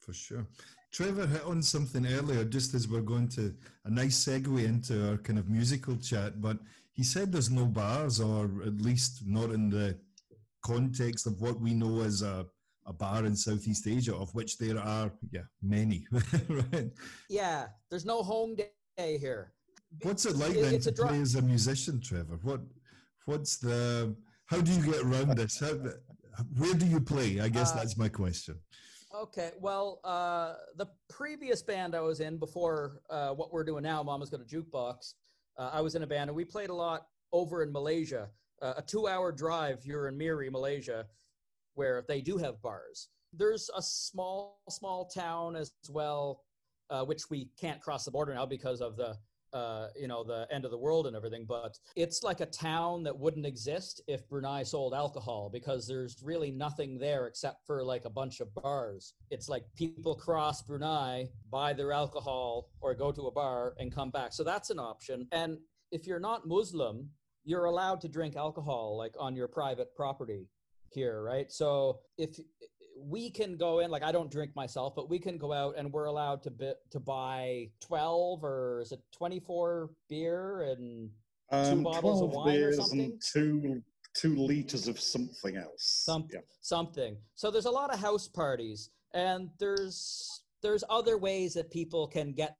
For 0.00 0.12
sure. 0.12 0.46
Trevor 0.90 1.26
hit 1.26 1.44
on 1.44 1.62
something 1.62 2.06
earlier, 2.06 2.44
just 2.44 2.72
as 2.72 2.88
we're 2.88 3.02
going 3.02 3.28
to 3.28 3.54
a 3.84 3.90
nice 3.90 4.24
segue 4.24 4.64
into 4.64 5.10
our 5.10 5.18
kind 5.18 5.38
of 5.38 5.50
musical 5.50 5.96
chat. 5.96 6.40
But 6.40 6.58
he 6.92 7.04
said 7.04 7.30
there's 7.30 7.50
no 7.50 7.66
bars, 7.66 8.18
or 8.20 8.44
at 8.64 8.80
least 8.80 9.26
not 9.26 9.50
in 9.50 9.68
the 9.68 9.98
context 10.68 11.26
of 11.26 11.40
what 11.40 11.60
we 11.60 11.72
know 11.74 12.02
as 12.02 12.22
a, 12.22 12.46
a 12.86 12.92
bar 12.92 13.24
in 13.24 13.34
Southeast 13.34 13.86
Asia, 13.86 14.14
of 14.14 14.34
which 14.34 14.58
there 14.58 14.78
are, 14.78 15.10
yeah, 15.30 15.46
many. 15.62 16.06
right? 16.48 16.90
Yeah, 17.28 17.66
there's 17.90 18.04
no 18.04 18.22
home 18.22 18.56
day 18.56 19.18
here. 19.18 19.52
What's 20.02 20.26
it 20.26 20.36
like 20.36 20.54
it, 20.54 20.62
then 20.62 20.80
to 20.80 20.92
play 20.92 21.20
as 21.20 21.34
a 21.34 21.42
musician, 21.42 22.00
Trevor? 22.00 22.38
What, 22.42 22.60
what's 23.24 23.56
the, 23.56 24.14
how 24.46 24.60
do 24.60 24.70
you 24.72 24.82
get 24.92 25.02
around 25.02 25.36
this? 25.36 25.58
How, 25.60 25.74
where 26.56 26.74
do 26.74 26.86
you 26.86 27.00
play? 27.00 27.40
I 27.40 27.48
guess 27.48 27.72
uh, 27.72 27.76
that's 27.76 27.96
my 27.96 28.08
question. 28.08 28.56
Okay, 29.14 29.52
well, 29.58 30.00
uh, 30.04 30.54
the 30.76 30.86
previous 31.08 31.62
band 31.62 31.94
I 31.94 32.00
was 32.00 32.20
in 32.20 32.36
before 32.36 33.00
uh, 33.08 33.30
what 33.30 33.52
we're 33.52 33.64
doing 33.64 33.82
now, 33.82 34.02
Mama's 34.02 34.28
Got 34.28 34.42
a 34.42 34.44
Jukebox, 34.44 35.14
uh, 35.58 35.70
I 35.72 35.80
was 35.80 35.94
in 35.94 36.02
a 36.02 36.06
band 36.06 36.28
and 36.28 36.36
we 36.36 36.44
played 36.44 36.68
a 36.68 36.74
lot 36.74 37.06
over 37.32 37.62
in 37.62 37.72
Malaysia 37.72 38.28
uh, 38.62 38.74
a 38.76 38.82
two 38.82 39.08
hour 39.08 39.32
drive, 39.32 39.84
you're 39.84 40.08
in 40.08 40.16
Miri, 40.16 40.50
Malaysia, 40.50 41.06
where 41.74 42.04
they 42.08 42.20
do 42.20 42.36
have 42.38 42.60
bars. 42.62 43.08
There's 43.32 43.70
a 43.76 43.82
small, 43.82 44.60
small 44.68 45.06
town 45.06 45.54
as 45.56 45.72
well, 45.90 46.42
uh, 46.90 47.04
which 47.04 47.30
we 47.30 47.50
can't 47.60 47.80
cross 47.80 48.04
the 48.04 48.10
border 48.10 48.34
now 48.34 48.46
because 48.46 48.80
of 48.80 48.96
the 48.96 49.16
uh, 49.52 49.88
you 49.98 50.08
know, 50.08 50.22
the 50.22 50.46
end 50.50 50.64
of 50.64 50.70
the 50.70 50.78
world 50.78 51.06
and 51.06 51.16
everything, 51.16 51.44
but 51.46 51.78
it's 51.96 52.22
like 52.22 52.40
a 52.40 52.46
town 52.46 53.02
that 53.02 53.18
wouldn't 53.18 53.46
exist 53.46 54.02
if 54.06 54.28
Brunei 54.28 54.62
sold 54.62 54.94
alcohol 54.94 55.48
because 55.50 55.86
there's 55.86 56.22
really 56.22 56.50
nothing 56.50 56.98
there 56.98 57.26
except 57.26 57.66
for 57.66 57.82
like 57.82 58.04
a 58.04 58.10
bunch 58.10 58.40
of 58.40 58.54
bars. 58.54 59.14
It's 59.30 59.48
like 59.48 59.64
people 59.74 60.14
cross 60.14 60.62
Brunei, 60.62 61.28
buy 61.50 61.72
their 61.72 61.92
alcohol, 61.92 62.68
or 62.80 62.94
go 62.94 63.10
to 63.12 63.22
a 63.22 63.30
bar 63.30 63.74
and 63.78 63.94
come 63.94 64.10
back. 64.10 64.32
So 64.32 64.44
that's 64.44 64.70
an 64.70 64.78
option. 64.78 65.26
And 65.32 65.58
if 65.90 66.06
you're 66.06 66.20
not 66.20 66.46
Muslim, 66.46 67.08
you're 67.48 67.64
allowed 67.64 67.98
to 68.02 68.08
drink 68.08 68.36
alcohol 68.36 68.94
like 68.98 69.14
on 69.18 69.34
your 69.34 69.48
private 69.48 69.96
property 69.96 70.46
here, 70.90 71.22
right? 71.22 71.50
So 71.50 72.00
if 72.18 72.38
we 73.00 73.30
can 73.30 73.56
go 73.56 73.78
in 73.78 73.90
like 73.90 74.02
I 74.02 74.12
don't 74.12 74.30
drink 74.30 74.54
myself, 74.54 74.92
but 74.94 75.08
we 75.08 75.18
can 75.18 75.38
go 75.38 75.54
out 75.54 75.74
and 75.78 75.90
we're 75.90 76.04
allowed 76.06 76.42
to 76.42 76.50
bi- 76.50 76.74
to 76.90 77.00
buy 77.00 77.70
12 77.80 78.44
or 78.44 78.80
is 78.82 78.92
it 78.92 79.00
24 79.16 79.88
beer 80.10 80.60
and 80.62 81.10
two 81.50 81.78
Um, 81.78 81.82
bottles 81.84 82.20
of 82.20 82.32
12 82.32 82.34
wine 82.34 82.62
or 82.62 82.72
something? 82.72 83.00
and 83.00 83.22
two 83.32 83.82
two 84.14 84.34
liters 84.36 84.88
of 84.88 84.98
something 85.00 85.56
else. 85.56 85.82
Some, 86.04 86.28
Yeah. 86.32 86.40
something. 86.60 87.16
So 87.34 87.50
there's 87.50 87.66
a 87.66 87.70
lot 87.70 87.92
of 87.94 87.98
house 88.00 88.28
parties 88.28 88.90
and 89.14 89.48
there's 89.58 90.42
there's 90.60 90.84
other 90.90 91.16
ways 91.16 91.54
that 91.54 91.70
people 91.70 92.08
can 92.08 92.32
get 92.32 92.56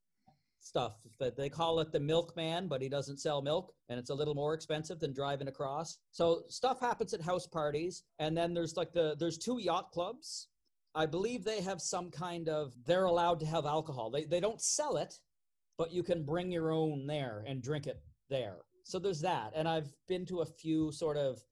stuff. 0.68 0.92
That 1.18 1.36
they 1.36 1.48
call 1.48 1.80
it 1.80 1.90
the 1.90 1.98
milkman 1.98 2.68
but 2.68 2.82
he 2.82 2.88
doesn't 2.88 3.18
sell 3.18 3.42
milk 3.42 3.72
and 3.88 3.98
it's 3.98 4.10
a 4.10 4.14
little 4.14 4.34
more 4.34 4.54
expensive 4.54 5.00
than 5.00 5.12
driving 5.12 5.48
across. 5.48 5.98
So 6.12 6.42
stuff 6.48 6.78
happens 6.80 7.14
at 7.14 7.22
house 7.22 7.46
parties 7.46 8.04
and 8.18 8.36
then 8.36 8.54
there's 8.54 8.76
like 8.76 8.92
the 8.92 9.16
there's 9.18 9.38
two 9.38 9.58
yacht 9.58 9.90
clubs. 9.92 10.48
I 10.94 11.06
believe 11.06 11.44
they 11.44 11.60
have 11.62 11.80
some 11.80 12.10
kind 12.10 12.48
of 12.48 12.74
they're 12.86 13.04
allowed 13.04 13.40
to 13.40 13.46
have 13.46 13.66
alcohol. 13.66 14.10
They, 14.10 14.24
they 14.24 14.40
don't 14.40 14.60
sell 14.60 14.96
it 14.96 15.14
but 15.78 15.92
you 15.92 16.02
can 16.02 16.24
bring 16.24 16.50
your 16.50 16.72
own 16.72 17.06
there 17.06 17.44
and 17.46 17.62
drink 17.62 17.86
it 17.86 18.00
there. 18.28 18.58
So 18.84 18.98
there's 18.98 19.20
that 19.22 19.52
and 19.54 19.68
i've 19.68 19.92
been 20.06 20.24
to 20.26 20.40
a 20.40 20.46
few 20.46 20.92
sort 20.92 21.16
of 21.16 21.42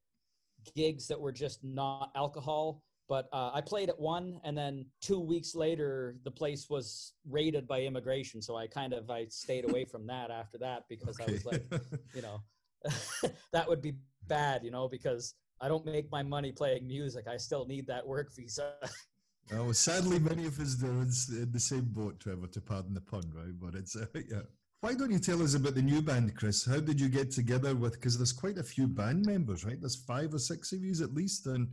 gigs 0.74 1.06
that 1.08 1.20
were 1.20 1.32
just 1.32 1.62
not 1.62 2.10
alcohol 2.14 2.82
but 3.08 3.28
uh, 3.32 3.50
I 3.54 3.60
played 3.60 3.88
at 3.88 3.98
one, 3.98 4.40
and 4.44 4.56
then 4.56 4.86
two 5.00 5.20
weeks 5.20 5.54
later, 5.54 6.16
the 6.24 6.30
place 6.30 6.68
was 6.68 7.12
raided 7.28 7.68
by 7.68 7.82
immigration. 7.82 8.42
So 8.42 8.56
I 8.56 8.66
kind 8.66 8.92
of 8.92 9.10
I 9.10 9.26
stayed 9.26 9.68
away 9.68 9.84
from 9.84 10.06
that 10.08 10.30
after 10.30 10.58
that 10.58 10.84
because 10.88 11.20
I 11.20 11.30
was 11.30 11.44
like, 11.44 11.64
you 12.14 12.22
know, 12.22 12.40
that 13.52 13.68
would 13.68 13.80
be 13.80 13.94
bad, 14.26 14.64
you 14.64 14.70
know, 14.70 14.88
because 14.88 15.34
I 15.60 15.68
don't 15.68 15.84
make 15.86 16.10
my 16.10 16.22
money 16.22 16.52
playing 16.52 16.86
music. 16.86 17.26
I 17.28 17.36
still 17.36 17.64
need 17.66 17.86
that 17.86 18.06
work 18.06 18.34
visa. 18.34 18.74
oh, 19.52 19.72
sadly, 19.72 20.18
many 20.18 20.46
of 20.46 20.58
us 20.58 20.82
are 20.82 20.86
in 20.86 21.10
in 21.42 21.52
the 21.52 21.60
same 21.60 21.84
boat, 21.84 22.20
Trevor, 22.20 22.48
to 22.48 22.60
pardon 22.60 22.94
the 22.94 23.00
pun, 23.00 23.30
right? 23.34 23.58
But 23.58 23.74
it's, 23.74 23.96
uh, 23.96 24.06
yeah. 24.14 24.42
Why 24.80 24.92
don't 24.94 25.10
you 25.10 25.18
tell 25.18 25.42
us 25.42 25.54
about 25.54 25.74
the 25.74 25.82
new 25.82 26.02
band, 26.02 26.36
Chris? 26.36 26.64
How 26.64 26.80
did 26.80 27.00
you 27.00 27.08
get 27.08 27.30
together 27.30 27.74
with, 27.74 27.94
because 27.94 28.18
there's 28.18 28.32
quite 28.32 28.58
a 28.58 28.62
few 28.62 28.86
band 28.86 29.24
members, 29.24 29.64
right? 29.64 29.80
There's 29.80 29.96
five 29.96 30.34
or 30.34 30.38
six 30.38 30.72
of 30.72 30.84
you 30.84 30.92
at 31.02 31.14
least, 31.14 31.46
and 31.46 31.68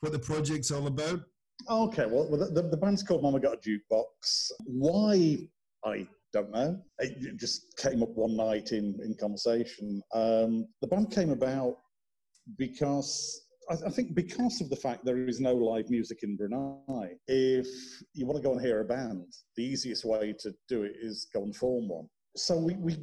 what 0.00 0.12
the 0.12 0.18
project's 0.18 0.70
all 0.70 0.86
about. 0.86 1.20
Okay, 1.68 2.06
well, 2.06 2.28
the, 2.30 2.62
the, 2.62 2.76
band's 2.76 3.02
called 3.02 3.22
Mama 3.22 3.40
Got 3.40 3.54
a 3.54 3.56
Jukebox. 3.56 4.50
Why? 4.64 5.48
I 5.84 6.06
don't 6.32 6.52
know. 6.52 6.80
It 7.00 7.36
just 7.36 7.76
came 7.78 8.02
up 8.02 8.10
one 8.10 8.36
night 8.36 8.70
in, 8.72 8.98
in 9.02 9.16
conversation. 9.18 10.00
Um, 10.14 10.68
the 10.80 10.86
band 10.86 11.10
came 11.10 11.30
about 11.30 11.78
because, 12.56 13.42
I, 13.70 13.74
I 13.86 13.90
think, 13.90 14.14
because 14.14 14.60
of 14.60 14.70
the 14.70 14.76
fact 14.76 15.04
there 15.04 15.26
is 15.26 15.40
no 15.40 15.52
live 15.54 15.90
music 15.90 16.18
in 16.22 16.36
Brunei. 16.36 17.10
If 17.26 17.66
you 18.14 18.24
want 18.24 18.36
to 18.36 18.42
go 18.42 18.52
and 18.52 18.60
hear 18.60 18.80
a 18.80 18.84
band, 18.84 19.26
the 19.56 19.64
easiest 19.64 20.04
way 20.04 20.34
to 20.40 20.54
do 20.68 20.84
it 20.84 20.92
is 21.00 21.26
go 21.34 21.42
and 21.42 21.54
form 21.56 21.88
one. 21.88 22.06
So 22.36 22.56
we, 22.56 22.74
we 22.74 22.98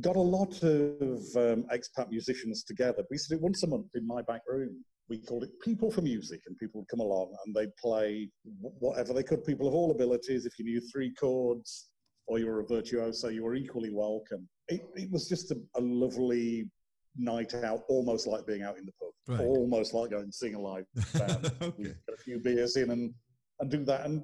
got 0.00 0.16
a 0.16 0.20
lot 0.20 0.62
of 0.62 1.18
um, 1.36 1.66
expat 1.70 2.08
musicians 2.08 2.64
together. 2.64 3.04
We 3.10 3.16
used 3.16 3.28
to 3.28 3.34
do 3.34 3.40
it 3.40 3.42
once 3.42 3.62
a 3.62 3.66
month 3.66 3.90
in 3.94 4.06
my 4.06 4.22
back 4.22 4.40
room 4.48 4.84
we 5.10 5.18
called 5.18 5.42
it 5.42 5.50
People 5.60 5.90
for 5.90 6.00
Music, 6.02 6.40
and 6.46 6.56
people 6.56 6.80
would 6.80 6.88
come 6.88 7.00
along 7.00 7.34
and 7.44 7.54
they'd 7.54 7.74
play 7.76 8.30
whatever 8.60 9.12
they 9.12 9.24
could. 9.24 9.44
People 9.44 9.66
of 9.66 9.74
all 9.74 9.90
abilities. 9.90 10.46
If 10.46 10.58
you 10.58 10.64
knew 10.64 10.80
three 10.80 11.12
chords 11.12 11.90
or 12.28 12.38
you 12.38 12.46
were 12.46 12.60
a 12.60 12.66
virtuoso, 12.66 13.28
you 13.28 13.44
were 13.44 13.56
equally 13.56 13.90
welcome. 13.90 14.48
It, 14.68 14.82
it 14.94 15.10
was 15.10 15.28
just 15.28 15.50
a, 15.50 15.56
a 15.76 15.80
lovely 15.80 16.70
night 17.16 17.54
out, 17.54 17.80
almost 17.88 18.28
like 18.28 18.46
being 18.46 18.62
out 18.62 18.78
in 18.78 18.86
the 18.86 18.92
pub, 18.92 19.10
Right. 19.38 19.46
almost 19.46 19.92
like 19.94 20.10
going 20.10 20.30
seeing 20.30 20.54
a 20.54 20.60
live 20.60 20.86
band. 21.14 21.52
we 21.60 21.66
okay. 21.66 21.82
get 21.82 21.96
a 22.14 22.22
few 22.22 22.38
beers 22.38 22.76
in 22.76 22.90
and, 22.90 23.12
and 23.58 23.70
do 23.70 23.84
that. 23.84 24.06
And 24.06 24.22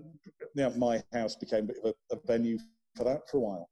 you 0.54 0.62
know, 0.62 0.70
my 0.70 1.02
house 1.12 1.34
became 1.34 1.64
a 1.64 1.66
bit 1.66 1.76
of 1.84 1.94
a, 2.12 2.16
a 2.16 2.18
venue 2.26 2.58
for 2.96 3.04
that 3.04 3.28
for 3.28 3.38
a 3.38 3.40
while. 3.40 3.68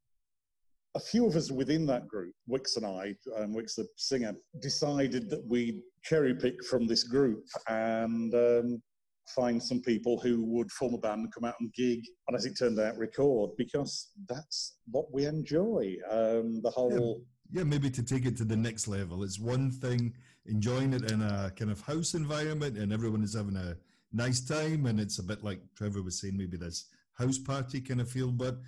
A 0.97 1.01
few 1.01 1.27
of 1.27 1.35
us 1.35 1.51
within 1.51 1.87
that 1.87 2.07
group, 2.07 2.35
Wix 2.47 2.77
and 2.77 2.87
I, 2.87 3.17
um, 3.37 3.53
Wix 3.53 3.75
the 3.75 3.87
singer, 3.97 4.35
decided 4.61 5.29
that 5.31 5.45
we'd 5.47 5.81
cherry 6.05 6.35
pick 6.35 6.65
from 6.65 6.87
this 6.87 7.03
group 7.03 7.45
and 7.69 8.33
um, 8.35 8.83
find 9.29 9.63
some 9.63 9.81
people 9.81 10.21
who 10.21 10.45
would 10.45 10.71
form 10.71 10.95
a 10.95 10.99
band 10.99 11.23
and 11.23 11.35
come 11.35 11.45
out 11.45 11.55
and 11.61 11.73
gig, 11.75 12.01
and 12.29 12.37
as 12.37 12.45
it 12.45 12.57
turned 12.59 12.79
out, 12.79 12.97
record 12.97 13.51
because 13.57 14.11
that's 14.29 14.77
what 14.91 15.13
we 15.13 15.27
enjoy. 15.27 15.97
Um, 16.11 16.61
the 16.63 16.71
whole 16.71 17.23
Yeah, 17.51 17.65
maybe 17.65 17.91
to 17.91 18.03
take 18.03 18.27
it 18.27 18.37
to 18.39 18.45
the 18.45 18.57
next 18.57 18.89
level. 18.89 19.25
It's 19.25 19.39
one 19.39 19.71
thing 19.71 20.15
enjoying 20.47 20.93
it 20.93 21.11
in 21.11 21.23
a 21.23 21.53
kind 21.57 21.71
of 21.71 21.81
house 21.81 22.15
environment 22.15 22.77
and 22.77 22.93
everyone 22.93 23.23
is 23.23 23.35
having 23.35 23.57
a 23.57 23.77
nice 24.13 24.41
time 24.41 24.87
and 24.87 25.01
it's 25.01 25.19
a 25.19 25.23
bit 25.23 25.43
like 25.43 25.61
Trevor 25.77 26.03
was 26.03 26.21
saying, 26.21 26.37
maybe 26.37 26.57
this 26.57 26.87
house 27.15 27.39
party 27.39 27.81
kind 27.81 28.01
of 28.01 28.11
feel. 28.11 28.31
But 28.31 28.59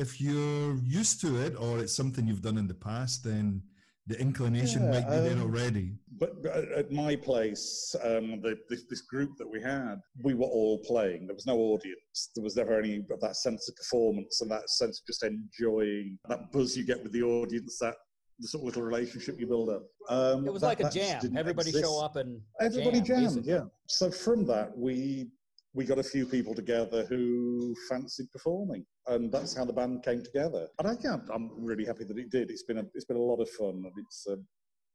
if 0.00 0.20
you're 0.20 0.76
used 0.82 1.20
to 1.20 1.36
it 1.46 1.54
or 1.58 1.78
it's 1.78 1.94
something 1.94 2.26
you've 2.26 2.40
done 2.42 2.56
in 2.58 2.66
the 2.66 2.74
past, 2.90 3.22
then 3.22 3.62
the 4.06 4.18
inclination 4.18 4.82
Yeah, 4.84 4.90
might 4.92 5.08
be 5.10 5.16
there 5.28 5.34
um, 5.34 5.42
already. 5.42 5.86
But 6.18 6.32
at- 6.46 6.72
at 6.80 6.90
my 6.90 7.14
place, 7.16 7.94
um, 8.02 8.40
the, 8.40 8.56
this, 8.70 8.84
this 8.88 9.02
group 9.02 9.32
that 9.38 9.48
we 9.54 9.60
had, 9.60 9.96
we 10.24 10.32
were 10.34 10.46
all 10.58 10.78
playing. 10.90 11.26
There 11.26 11.34
was 11.34 11.46
no 11.46 11.58
audience. 11.72 12.30
There 12.34 12.42
was 12.42 12.56
never 12.56 12.78
any 12.80 12.96
of 12.96 13.20
that 13.20 13.36
sense 13.36 13.68
of 13.68 13.76
performance 13.76 14.40
and 14.40 14.50
that 14.50 14.68
sense 14.70 15.00
of 15.00 15.06
just 15.06 15.22
enjoying 15.22 16.18
that 16.30 16.50
buzz 16.50 16.76
you 16.76 16.84
get 16.84 17.02
with 17.02 17.12
the 17.12 17.22
audience, 17.22 17.78
that 17.80 17.94
the 18.40 18.48
sort 18.48 18.62
of 18.62 18.66
little 18.68 18.82
relationship 18.82 19.38
you 19.38 19.46
build 19.46 19.68
up. 19.68 19.82
Um, 20.08 20.46
It 20.46 20.52
was 20.52 20.62
that- 20.62 20.68
like 20.68 20.80
a 20.80 20.90
jam. 20.90 21.20
Everybody 21.36 21.68
exist. 21.68 21.84
show 21.84 22.02
up 22.02 22.16
and 22.16 22.40
Everybody 22.58 23.00
jam, 23.02 23.06
jammed, 23.06 23.26
basically. 23.36 23.52
yeah. 23.52 23.64
So 23.86 24.10
from 24.10 24.46
that, 24.46 24.76
we 24.76 25.28
we 25.72 25.84
got 25.84 25.98
a 25.98 26.02
few 26.02 26.26
people 26.26 26.54
together 26.54 27.04
who 27.04 27.74
fancied 27.88 28.30
performing, 28.32 28.84
and 29.06 29.30
that's 29.30 29.56
how 29.56 29.64
the 29.64 29.72
band 29.72 30.02
came 30.02 30.22
together. 30.22 30.66
And 30.78 30.88
I 30.88 30.96
yeah, 31.02 31.18
I'm 31.32 31.50
really 31.56 31.84
happy 31.84 32.04
that 32.04 32.18
it 32.18 32.30
did. 32.30 32.50
It's 32.50 32.64
been 32.64 32.78
a 32.78 32.84
it's 32.94 33.04
been 33.04 33.16
a 33.16 33.22
lot 33.22 33.40
of 33.40 33.48
fun, 33.50 33.82
and 33.84 33.92
it's 33.96 34.26
uh, 34.28 34.36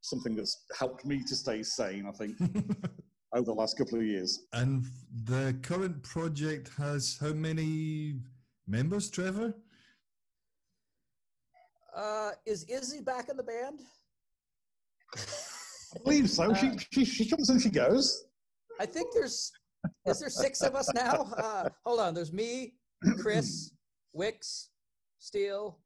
something 0.02 0.36
that's 0.36 0.66
helped 0.78 1.06
me 1.06 1.24
to 1.24 1.36
stay 1.36 1.64
sane. 1.64 2.06
I 2.08 2.12
think 2.12 2.36
over 3.34 3.46
the 3.46 3.54
last 3.54 3.78
couple 3.78 4.00
of 4.00 4.06
years. 4.06 4.46
and 4.54 4.86
the 5.24 5.58
current 5.62 6.04
project 6.04 6.72
has 6.78 7.18
how 7.20 7.34
many 7.34 8.16
members, 8.68 9.10
Trevor? 9.10 9.54
Uh, 11.96 12.32
is 12.46 12.66
Izzy 12.66 13.00
back 13.02 13.30
in 13.30 13.38
the 13.38 13.44
band? 13.44 13.80
I 15.16 16.00
believe 16.04 16.30
so. 16.30 16.54
she, 16.54 16.68
Uh, 16.68 16.78
she 16.92 17.06
she 17.06 17.30
comes 17.30 17.50
and 17.50 17.62
she 17.62 17.70
goes. 17.70 18.26
I 18.82 18.86
think 18.86 19.14
there's 19.14 19.54
is 20.06 20.20
there 20.20 20.30
six 20.30 20.62
of 20.62 20.76
us 20.76 20.92
now? 20.94 21.32
Uh, 21.38 21.70
hold 21.86 22.00
on. 22.00 22.14
There's 22.14 22.34
me, 22.34 22.74
Chris, 23.20 23.72
Wicks, 24.14 24.70
Steele, 25.20 25.80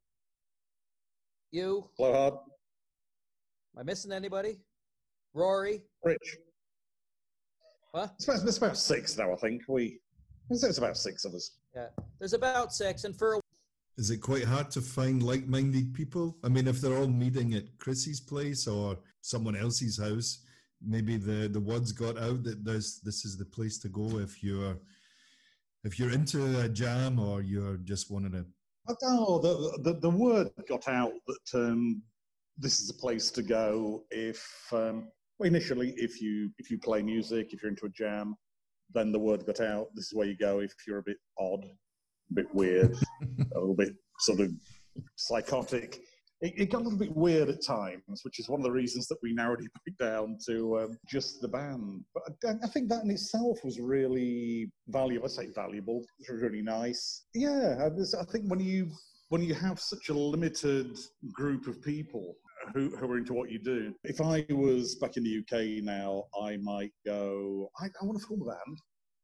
you. 1.52 1.90
Blow 1.98 2.14
hard, 2.14 2.34
Am 3.76 3.82
I 3.82 3.84
missing 3.84 4.12
anybody? 4.12 4.60
Rory. 5.34 5.84
Rich. 6.04 6.38
What? 7.92 8.14
It's 8.16 8.28
about, 8.28 8.48
it's 8.48 8.58
about 8.58 8.78
six 8.78 9.18
now. 9.18 9.34
I 9.34 9.36
think 9.38 9.64
we. 9.68 10.00
I'd 10.52 10.58
It's 10.64 10.78
about 10.78 10.98
six 10.98 11.26
of 11.26 11.34
us. 11.34 11.52
Yeah, 11.76 11.88
there's 12.20 12.34
about 12.34 12.74
six, 12.74 13.04
and 13.04 13.16
for 13.16 13.36
a 13.36 13.40
Is 13.98 14.10
it 14.10 14.18
quite 14.18 14.44
hard 14.44 14.72
to 14.72 14.82
find 14.82 15.22
like-minded 15.22 15.94
people? 15.94 16.38
I 16.44 16.50
mean, 16.50 16.68
if 16.68 16.82
they're 16.82 16.98
all 16.98 17.08
meeting 17.08 17.54
at 17.54 17.78
Chrissy's 17.78 18.20
place 18.20 18.68
or 18.68 18.98
someone 19.22 19.56
else's 19.56 20.00
house, 20.00 20.40
maybe 20.86 21.18
the 21.18 21.48
the 21.48 21.60
word's 21.60 21.92
got 21.92 22.18
out 22.18 22.44
that 22.44 22.64
there's 22.64 23.00
this 23.02 23.26
is 23.26 23.38
the 23.38 23.46
place 23.46 23.78
to 23.80 23.90
go 23.90 24.20
if 24.20 24.44
you're 24.44 24.78
if 25.84 26.00
you're 26.00 26.12
into 26.12 26.60
a 26.60 26.70
jam 26.70 27.20
or 27.20 27.42
you're 27.42 27.78
just 27.78 28.12
wanting 28.12 28.32
to. 28.32 28.46
Oh, 29.04 29.40
the, 29.40 29.80
the, 29.84 30.00
the 30.00 30.10
word 30.10 30.50
got 30.68 30.88
out 30.88 31.14
that 31.28 31.60
um, 31.60 32.02
this 32.58 32.80
is 32.80 32.90
a 32.90 32.94
place 32.94 33.30
to 33.32 33.44
go 33.44 34.04
if, 34.10 34.44
um, 34.72 35.10
well, 35.38 35.48
initially, 35.48 35.94
if 35.96 36.22
you 36.22 36.52
if 36.58 36.72
you 36.72 36.80
play 36.80 37.02
music, 37.02 37.54
if 37.54 37.62
you're 37.62 37.70
into 37.70 37.86
a 37.86 37.90
jam, 37.90 38.36
then 38.94 39.12
the 39.12 39.20
word 39.20 39.46
got 39.46 39.62
out. 39.62 39.88
This 39.96 40.08
is 40.08 40.14
where 40.14 40.28
you 40.28 40.36
go 40.36 40.60
if 40.60 40.74
you're 40.88 40.98
a 40.98 41.04
bit 41.04 41.18
odd, 41.38 41.64
a 41.64 42.34
bit 42.34 42.54
weird, 42.54 42.96
a 43.56 43.60
little 43.60 43.76
bit 43.76 43.94
sort 44.20 44.40
of 44.42 44.52
psychotic. 45.16 46.02
It, 46.42 46.54
it 46.58 46.72
got 46.72 46.82
a 46.82 46.84
little 46.84 47.00
bit 47.00 47.16
weird 47.16 47.50
at 47.50 47.62
times, 47.62 48.22
which 48.24 48.40
is 48.40 48.48
one 48.48 48.60
of 48.60 48.64
the 48.64 48.72
reasons 48.72 49.08
that 49.08 49.18
we 49.22 49.34
narrowed 49.34 49.62
it 49.62 49.72
back 49.86 50.10
down 50.10 50.38
to 50.48 50.80
um, 50.80 50.98
just 51.08 51.42
the 51.42 51.48
band. 51.48 52.04
But 52.14 52.24
I, 52.46 52.54
I 52.64 52.68
think 52.68 52.90
that 52.90 53.04
in 53.04 53.12
itself 53.12 53.60
was 53.64 53.80
really 53.80 54.72
valuable. 54.88 55.26
I 55.26 55.30
say 55.30 55.48
valuable. 55.48 56.04
It 56.20 56.32
was 56.32 56.42
really 56.42 56.62
nice. 56.62 57.26
Yeah, 57.34 57.76
I, 57.80 58.22
I 58.22 58.26
think 58.32 58.46
when 58.48 58.60
you 58.60 58.90
when 59.30 59.44
you 59.44 59.54
have 59.54 59.80
such 59.80 60.10
a 60.10 60.14
limited 60.14 60.98
group 61.34 61.68
of 61.68 61.82
people 61.84 62.36
who, 62.74 62.90
who 62.98 63.12
are 63.12 63.18
into 63.18 63.34
what 63.34 63.52
you 63.52 63.60
do. 63.60 63.94
If 64.04 64.22
I 64.22 64.46
was 64.50 64.96
back 64.96 65.18
in 65.18 65.24
the 65.24 65.40
UK 65.40 65.84
now, 65.84 66.26
I 66.42 66.58
might 66.58 66.92
go, 67.06 67.70
I, 67.80 67.86
I 67.86 68.06
want 68.06 68.20
to 68.20 68.26
form 68.26 68.42
a 68.42 68.46
band 68.46 68.78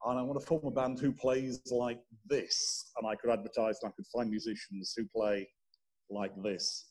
and 0.05 0.19
I 0.19 0.21
want 0.21 0.39
to 0.39 0.45
form 0.45 0.65
a 0.65 0.71
band 0.71 0.99
who 0.99 1.11
plays 1.11 1.59
like 1.71 1.99
this. 2.27 2.91
And 2.97 3.07
I 3.07 3.15
could 3.15 3.31
advertise 3.31 3.79
and 3.81 3.89
I 3.89 3.93
could 3.95 4.05
find 4.13 4.29
musicians 4.29 4.93
who 4.95 5.05
play 5.15 5.47
like 6.09 6.31
this. 6.43 6.85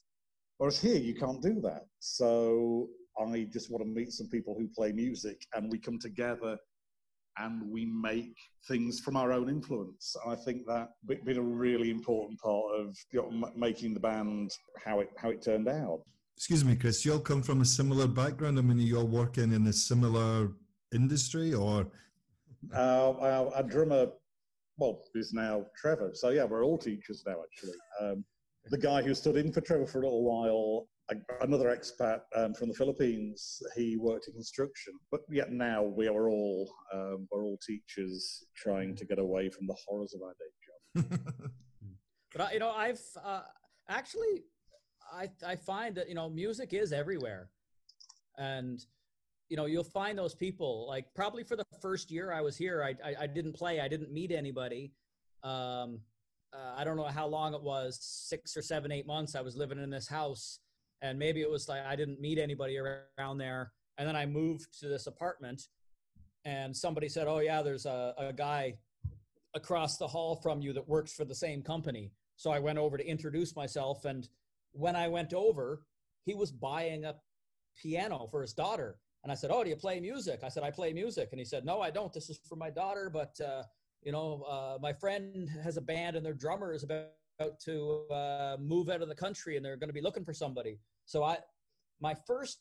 Whereas 0.58 0.80
here, 0.80 0.99
you 0.99 1.14
can't 1.14 1.42
do 1.42 1.61
that. 1.62 1.87
So 1.99 2.88
I 3.18 3.46
just 3.52 3.70
want 3.70 3.84
to 3.84 3.90
meet 3.90 4.12
some 4.12 4.28
people 4.28 4.54
who 4.58 4.68
play 4.68 4.92
music 4.92 5.46
and 5.54 5.70
we 5.70 5.78
come 5.78 5.99
together 5.99 6.56
and 7.38 7.68
we 7.68 7.84
make 7.84 8.37
things 8.68 9.00
from 9.00 9.16
our 9.16 9.32
own 9.32 9.49
influence. 9.49 10.14
And 10.25 10.32
I 10.32 10.37
think 10.37 10.66
that 10.66 10.90
been 11.06 11.38
a 11.38 11.42
really 11.42 11.90
important 11.90 12.38
part 12.40 12.64
of 12.78 12.96
you 13.11 13.23
know, 13.23 13.50
making 13.56 13.94
the 13.94 14.00
band 14.00 14.52
how 14.84 15.00
it 15.00 15.11
how 15.16 15.30
it 15.30 15.42
turned 15.42 15.68
out. 15.68 16.02
Excuse 16.37 16.64
me, 16.64 16.76
Chris. 16.76 17.04
You 17.04 17.14
all 17.14 17.20
come 17.20 17.42
from 17.42 17.61
a 17.61 17.64
similar 17.64 18.06
background. 18.06 18.58
I 18.58 18.62
mean, 18.62 18.78
you 18.78 18.99
all 18.99 19.06
working 19.06 19.52
in 19.52 19.66
a 19.66 19.73
similar 19.73 20.52
industry, 20.92 21.54
or 21.54 21.87
uh, 22.75 23.12
our, 23.20 23.54
our, 23.54 23.62
drummer, 23.62 24.08
well, 24.76 25.02
is 25.14 25.32
now 25.32 25.66
Trevor. 25.76 26.11
So 26.14 26.30
yeah, 26.30 26.44
we're 26.44 26.64
all 26.64 26.78
teachers 26.78 27.23
now. 27.26 27.37
Actually, 27.42 27.78
um, 28.00 28.25
the 28.71 28.78
guy 28.78 29.02
who 29.02 29.14
stood 29.14 29.37
in 29.37 29.52
for 29.52 29.61
Trevor 29.61 29.87
for 29.87 30.00
a 30.00 30.04
little 30.04 30.25
while, 30.25 30.88
another 31.42 31.66
expat 31.66 32.21
um, 32.35 32.54
from 32.54 32.68
the 32.68 32.75
Philippines, 32.75 33.62
he 33.76 33.97
worked 33.97 34.28
in 34.28 34.35
construction. 34.35 34.94
But 35.11 35.21
yet 35.30 35.52
now 35.52 35.83
we 35.83 36.09
are 36.09 36.28
all 36.28 36.73
um, 36.92 37.28
we're 37.30 37.44
all 37.44 37.59
teachers 37.66 38.44
trying 38.56 38.97
to 38.97 39.04
get 39.04 39.18
away 39.18 39.50
from 39.50 39.66
the 39.66 39.76
horrors 39.87 40.14
of 40.14 40.23
our 40.23 40.35
day 40.35 41.11
job. 41.11 41.21
but 42.35 42.52
you 42.54 42.59
know, 42.59 42.71
I've 42.71 43.00
uh, 43.23 43.42
actually 43.88 44.44
I 45.12 45.28
I 45.47 45.56
find 45.56 45.94
that 45.97 46.09
you 46.09 46.14
know 46.14 46.30
music 46.30 46.73
is 46.73 46.92
everywhere, 46.92 47.50
and 48.38 48.85
you 49.50 49.59
know 49.59 49.66
you'll 49.66 49.85
find 49.85 50.18
those 50.18 50.35
people 50.35 50.87
like 50.88 51.06
probably 51.14 51.44
for 51.44 51.56
the 51.56 51.66
first 51.83 52.11
year 52.11 52.33
I 52.33 52.40
was 52.40 52.56
here 52.56 52.83
I 52.83 52.94
I, 53.06 53.14
I 53.23 53.26
didn't 53.26 53.52
play 53.52 53.80
I 53.80 53.88
didn't 53.88 54.11
meet 54.11 54.33
anybody. 54.33 54.92
Um, 55.42 56.00
uh, 56.54 56.75
I 56.76 56.84
don't 56.84 56.96
know 56.96 57.04
how 57.04 57.26
long 57.26 57.54
it 57.54 57.62
was 57.62 57.99
six 58.00 58.56
or 58.56 58.62
seven 58.62 58.92
eight 58.92 59.06
months 59.06 59.34
I 59.34 59.40
was 59.40 59.56
living 59.56 59.78
in 59.78 59.90
this 59.90 60.08
house 60.08 60.61
and 61.02 61.18
maybe 61.18 61.40
it 61.40 61.50
was 61.50 61.68
like 61.68 61.84
I 61.84 61.96
didn't 61.96 62.20
meet 62.20 62.38
anybody 62.38 62.78
around 62.78 63.38
there 63.38 63.73
and 63.99 64.08
then 64.08 64.16
I 64.16 64.26
moved 64.26 64.78
to 64.80 64.88
this 64.88 65.06
apartment 65.06 65.62
and 66.44 66.76
somebody 66.76 67.08
said 67.08 67.26
oh 67.26 67.40
yeah 67.40 67.62
there's 67.62 67.87
a, 67.87 68.14
a 68.18 68.32
guy 68.32 68.75
across 69.54 69.96
the 69.96 70.06
hall 70.06 70.37
from 70.42 70.61
you 70.61 70.73
that 70.73 70.88
works 70.88 71.12
for 71.12 71.25
the 71.25 71.34
same 71.34 71.62
company 71.62 72.12
so 72.37 72.50
I 72.50 72.58
went 72.58 72.78
over 72.78 72.96
to 72.96 73.06
introduce 73.06 73.54
myself 73.54 74.04
and 74.04 74.28
when 74.75 74.96
I 74.96 75.08
went 75.08 75.32
over, 75.32 75.87
he 76.25 76.34
was 76.34 76.50
buying 76.50 77.04
a 77.04 77.14
piano 77.80 78.28
for 78.30 78.42
his 78.42 78.52
daughter. 78.52 78.96
And 79.23 79.32
I 79.32 79.34
said, 79.34 79.50
Oh, 79.52 79.64
do 79.64 79.70
you 79.70 79.76
play 79.76 80.00
music? 80.00 80.40
I 80.44 80.49
said, 80.49 80.62
I 80.62 80.70
play 80.70 80.92
music. 80.92 81.28
And 81.30 81.38
he 81.38 81.44
said, 81.44 81.64
No, 81.64 81.80
I 81.80 81.90
don't. 81.90 82.12
This 82.12 82.28
is 82.28 82.38
for 82.46 82.56
my 82.56 82.70
daughter. 82.70 83.08
But, 83.11 83.40
uh, 83.40 83.62
you 84.04 84.12
know, 84.12 84.44
uh, 84.49 84.78
my 84.80 84.92
friend 84.92 85.50
has 85.62 85.76
a 85.76 85.80
band 85.80 86.14
and 86.16 86.25
their 86.25 86.34
drummer 86.34 86.73
is 86.73 86.84
about 86.84 87.08
to 87.64 88.06
uh, 88.11 88.56
move 88.61 88.88
out 88.90 89.02
of 89.02 89.08
the 89.08 89.14
country 89.14 89.56
and 89.56 89.64
they're 89.64 89.76
going 89.76 89.88
to 89.88 89.94
be 89.94 90.02
looking 90.02 90.25
for 90.25 90.34
somebody. 90.34 90.78
So 91.06 91.25
I, 91.25 91.38
my 92.00 92.14
first 92.26 92.61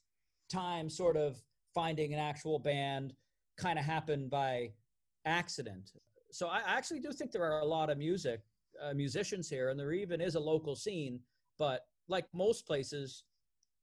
time 0.51 0.89
sort 0.89 1.17
of 1.17 1.37
finding 1.73 2.13
an 2.13 2.19
actual 2.19 2.59
band 2.59 3.13
kind 3.57 3.77
of 3.77 3.85
happened 3.85 4.29
by 4.29 4.71
accident. 5.25 5.91
So 6.31 6.47
I 6.47 6.61
actually 6.65 7.01
do 7.01 7.11
think 7.11 7.31
there 7.31 7.43
are 7.43 7.59
a 7.59 7.65
lot 7.65 7.89
of 7.89 7.97
music 7.97 8.41
uh, 8.81 8.93
musicians 8.93 9.49
here, 9.49 9.69
and 9.69 9.79
there 9.79 9.91
even 9.91 10.19
is 10.21 10.35
a 10.35 10.39
local 10.39 10.75
scene. 10.75 11.19
But 11.59 11.85
like 12.07 12.25
most 12.33 12.65
places, 12.65 13.23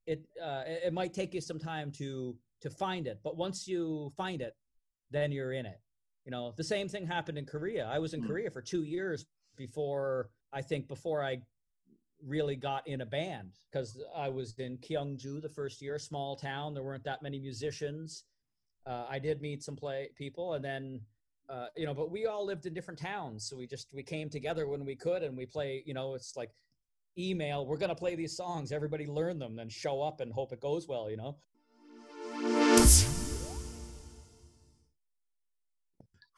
it 0.05 0.25
uh, 0.43 0.63
it 0.65 0.93
might 0.93 1.13
take 1.13 1.33
you 1.33 1.41
some 1.41 1.59
time 1.59 1.91
to 1.93 2.35
to 2.61 2.69
find 2.69 3.07
it, 3.07 3.19
but 3.23 3.37
once 3.37 3.67
you 3.67 4.11
find 4.17 4.41
it, 4.41 4.55
then 5.09 5.31
you're 5.31 5.53
in 5.53 5.65
it. 5.65 5.79
You 6.25 6.31
know, 6.31 6.53
the 6.55 6.63
same 6.63 6.87
thing 6.87 7.05
happened 7.05 7.37
in 7.37 7.45
Korea. 7.45 7.87
I 7.87 7.99
was 7.99 8.13
in 8.13 8.21
mm. 8.21 8.27
Korea 8.27 8.51
for 8.51 8.61
two 8.61 8.83
years 8.83 9.25
before 9.57 10.29
I 10.53 10.61
think 10.61 10.87
before 10.87 11.23
I 11.23 11.41
really 12.25 12.55
got 12.55 12.87
in 12.87 13.01
a 13.01 13.05
band 13.05 13.51
because 13.71 13.99
I 14.15 14.29
was 14.29 14.53
in 14.59 14.77
Kyungju 14.77 15.41
the 15.41 15.49
first 15.49 15.81
year, 15.81 15.97
small 15.97 16.35
town. 16.35 16.73
There 16.73 16.83
weren't 16.83 17.03
that 17.05 17.23
many 17.23 17.39
musicians. 17.39 18.25
Uh, 18.85 19.05
I 19.09 19.19
did 19.19 19.41
meet 19.41 19.63
some 19.63 19.75
play 19.75 20.09
people, 20.15 20.53
and 20.53 20.63
then 20.63 21.01
uh, 21.49 21.67
you 21.75 21.85
know, 21.85 21.93
but 21.93 22.11
we 22.11 22.27
all 22.27 22.45
lived 22.45 22.65
in 22.65 22.73
different 22.73 22.99
towns, 22.99 23.45
so 23.45 23.57
we 23.57 23.67
just 23.67 23.87
we 23.93 24.03
came 24.03 24.29
together 24.29 24.67
when 24.67 24.85
we 24.85 24.95
could, 24.95 25.23
and 25.23 25.35
we 25.35 25.45
play. 25.45 25.83
You 25.85 25.93
know, 25.93 26.15
it's 26.15 26.35
like 26.35 26.51
email, 27.17 27.65
we're 27.65 27.77
going 27.77 27.89
to 27.89 27.95
play 27.95 28.15
these 28.15 28.35
songs, 28.35 28.71
everybody 28.71 29.05
learn 29.05 29.39
them, 29.39 29.55
then 29.55 29.69
show 29.69 30.01
up 30.01 30.21
and 30.21 30.31
hope 30.31 30.53
it 30.53 30.61
goes 30.61 30.87
well, 30.87 31.09
you 31.09 31.17
know? 31.17 31.35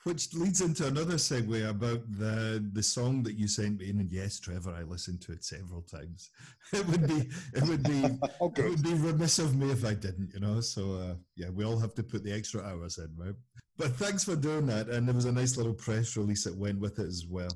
Which 0.03 0.33
leads 0.33 0.59
into 0.59 0.85
another 0.85 1.15
segue 1.15 1.69
about 1.69 2.01
the 2.11 2.63
the 2.73 2.83
song 2.83 3.23
that 3.23 3.37
you 3.37 3.47
sent 3.47 3.79
me. 3.79 3.89
And 3.89 4.11
yes, 4.11 4.39
Trevor, 4.39 4.75
I 4.77 4.83
listened 4.83 5.21
to 5.21 5.31
it 5.31 5.43
several 5.43 5.81
times. 5.81 6.29
It 6.73 6.87
would 6.87 7.07
be 7.07 7.29
it 7.53 7.63
would 7.63 7.83
be 7.83 8.03
oh, 8.41 8.51
it 8.57 8.69
would 8.69 8.83
be 8.83 8.93
remiss 8.95 9.39
of 9.39 9.55
me 9.55 9.71
if 9.71 9.85
I 9.85 9.93
didn't, 9.93 10.31
you 10.33 10.39
know. 10.39 10.59
So 10.59 10.93
uh, 10.93 11.15
yeah, 11.35 11.49
we 11.49 11.63
all 11.63 11.79
have 11.79 11.93
to 11.95 12.03
put 12.03 12.23
the 12.23 12.33
extra 12.33 12.61
hours 12.63 12.97
in, 12.97 13.09
right? 13.15 13.35
But 13.77 13.95
thanks 13.95 14.23
for 14.23 14.35
doing 14.35 14.65
that. 14.67 14.89
And 14.89 15.07
there 15.07 15.15
was 15.15 15.25
a 15.25 15.31
nice 15.31 15.55
little 15.57 15.73
press 15.73 16.17
release 16.17 16.43
that 16.43 16.55
went 16.55 16.79
with 16.79 16.99
it 16.99 17.07
as 17.07 17.25
well. 17.29 17.51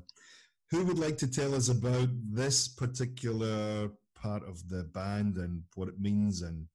Who 0.70 0.84
would 0.84 0.98
like 0.98 1.16
to 1.18 1.30
tell 1.30 1.54
us 1.54 1.68
about 1.68 2.08
this 2.30 2.68
particular 2.68 3.90
part 4.14 4.42
of 4.48 4.68
the 4.68 4.84
band 4.84 5.36
and 5.36 5.62
what 5.74 5.88
it 5.88 6.00
means 6.00 6.42
and 6.42 6.66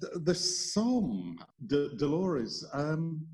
the, 0.00 0.18
the 0.20 0.34
song 0.34 1.38
Dolores 1.66 2.64
um, 2.72 3.26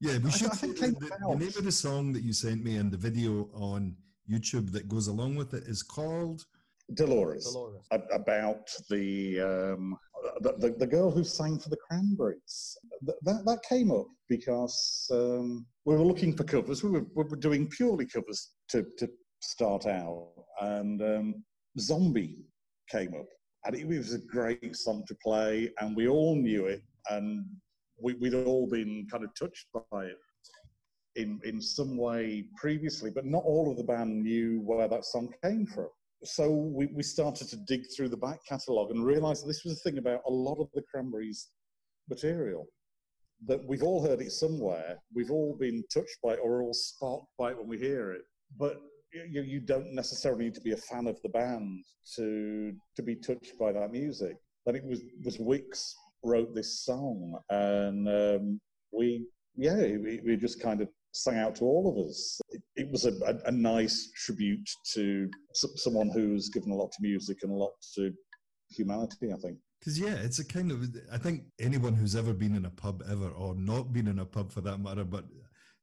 yeah 0.00 0.18
we 0.18 0.30
should 0.30 0.48
I, 0.48 0.54
I 0.54 0.56
the, 0.56 1.10
the, 1.28 1.36
name 1.36 1.48
of 1.48 1.64
the 1.64 1.72
song 1.72 2.12
that 2.12 2.22
you 2.22 2.32
sent 2.32 2.64
me 2.64 2.76
and 2.76 2.90
the 2.90 2.96
video 2.96 3.48
on 3.54 3.96
youtube 4.30 4.72
that 4.72 4.88
goes 4.88 5.08
along 5.08 5.36
with 5.36 5.54
it 5.54 5.64
is 5.64 5.82
called 5.82 6.44
Dolores, 6.92 7.44
Dolores. 7.44 7.82
about 8.12 8.68
the, 8.90 9.40
um, 9.40 9.96
the, 10.40 10.52
the, 10.58 10.70
the 10.78 10.86
girl 10.86 11.10
who 11.10 11.24
sang 11.24 11.58
for 11.58 11.70
the 11.70 11.78
Cranberries. 11.88 12.76
That 13.02 13.44
that 13.46 13.62
came 13.66 13.90
up 13.90 14.06
because 14.28 15.08
um, 15.10 15.66
we 15.84 15.94
were 15.94 16.04
looking 16.04 16.36
for 16.36 16.44
covers. 16.44 16.82
We 16.82 16.90
were, 16.90 17.06
we 17.14 17.24
were 17.24 17.36
doing 17.36 17.68
purely 17.68 18.06
covers 18.06 18.52
to, 18.70 18.84
to 18.98 19.08
start 19.40 19.86
out, 19.86 20.32
and 20.60 21.00
um, 21.02 21.44
Zombie 21.78 22.44
came 22.90 23.14
up, 23.14 23.26
and 23.64 23.74
it 23.74 23.86
was 23.86 24.12
a 24.12 24.18
great 24.18 24.76
song 24.76 25.04
to 25.08 25.14
play, 25.22 25.70
and 25.80 25.96
we 25.96 26.06
all 26.06 26.36
knew 26.36 26.66
it, 26.66 26.82
and 27.10 27.46
we, 28.00 28.14
we'd 28.14 28.34
all 28.34 28.66
been 28.66 29.06
kind 29.10 29.24
of 29.24 29.30
touched 29.34 29.66
by 29.72 30.04
it 30.04 30.18
in 31.16 31.40
in 31.44 31.60
some 31.60 31.96
way 31.96 32.44
previously, 32.56 33.10
but 33.10 33.24
not 33.24 33.44
all 33.44 33.70
of 33.70 33.76
the 33.76 33.84
band 33.84 34.22
knew 34.22 34.60
where 34.60 34.88
that 34.88 35.04
song 35.04 35.32
came 35.42 35.66
from. 35.66 35.88
So 36.24 36.50
we, 36.50 36.86
we 36.86 37.02
started 37.02 37.48
to 37.48 37.56
dig 37.56 37.84
through 37.94 38.08
the 38.08 38.16
back 38.16 38.38
catalogue 38.48 38.90
and 38.90 39.04
realised 39.04 39.46
this 39.46 39.64
was 39.64 39.74
a 39.74 39.82
thing 39.82 39.98
about 39.98 40.22
a 40.26 40.30
lot 40.30 40.58
of 40.58 40.68
the 40.72 40.82
Cranberries 40.90 41.50
material 42.08 42.66
that 43.46 43.60
we've 43.66 43.82
all 43.82 44.02
heard 44.02 44.22
it 44.22 44.32
somewhere, 44.32 44.96
we've 45.14 45.30
all 45.30 45.54
been 45.58 45.84
touched 45.92 46.16
by 46.22 46.30
it 46.32 46.40
or 46.42 46.62
all 46.62 46.72
sparked 46.72 47.26
by 47.38 47.50
it 47.50 47.58
when 47.58 47.68
we 47.68 47.78
hear 47.78 48.12
it, 48.12 48.22
but 48.58 48.80
you, 49.12 49.42
you 49.42 49.60
don't 49.60 49.92
necessarily 49.94 50.44
need 50.44 50.54
to 50.54 50.60
be 50.60 50.72
a 50.72 50.76
fan 50.76 51.06
of 51.06 51.20
the 51.22 51.28
band 51.28 51.84
to 52.16 52.72
to 52.96 53.02
be 53.02 53.14
touched 53.14 53.58
by 53.58 53.72
that 53.72 53.92
music. 53.92 54.36
Then 54.66 54.76
it 54.76 54.84
was 54.84 55.02
was 55.24 55.38
Wicks 55.38 55.94
wrote 56.24 56.54
this 56.54 56.84
song, 56.84 57.38
and 57.50 58.08
um, 58.08 58.60
we 58.92 59.26
yeah 59.56 59.76
we, 59.76 60.20
we, 60.24 60.36
just 60.36 60.60
kind 60.60 60.80
of 60.80 60.88
sang 61.12 61.38
out 61.38 61.54
to 61.56 61.64
all 61.64 61.90
of 61.90 62.08
us. 62.08 62.40
It, 62.50 62.62
it 62.76 62.90
was 62.90 63.04
a, 63.04 63.12
a, 63.24 63.48
a, 63.48 63.52
nice 63.52 64.10
tribute 64.16 64.68
to 64.94 65.30
someone 65.54 66.10
who's 66.10 66.48
given 66.48 66.70
a 66.70 66.74
lot 66.74 66.90
to 66.92 66.98
music 67.00 67.38
and 67.42 67.52
a 67.52 67.54
lot 67.54 67.72
to 67.94 68.12
humanity. 68.70 69.32
I 69.32 69.36
think. 69.36 69.58
Because 69.78 70.00
yeah, 70.00 70.14
it's 70.14 70.38
a 70.38 70.44
kind 70.44 70.72
of 70.72 70.88
I 71.12 71.18
think 71.18 71.42
anyone 71.60 71.94
who's 71.94 72.16
ever 72.16 72.32
been 72.32 72.56
in 72.56 72.64
a 72.64 72.70
pub 72.70 73.02
ever, 73.10 73.28
or 73.28 73.54
not 73.54 73.92
been 73.92 74.08
in 74.08 74.18
a 74.18 74.24
pub 74.24 74.50
for 74.50 74.62
that 74.62 74.78
matter, 74.78 75.04
but 75.04 75.24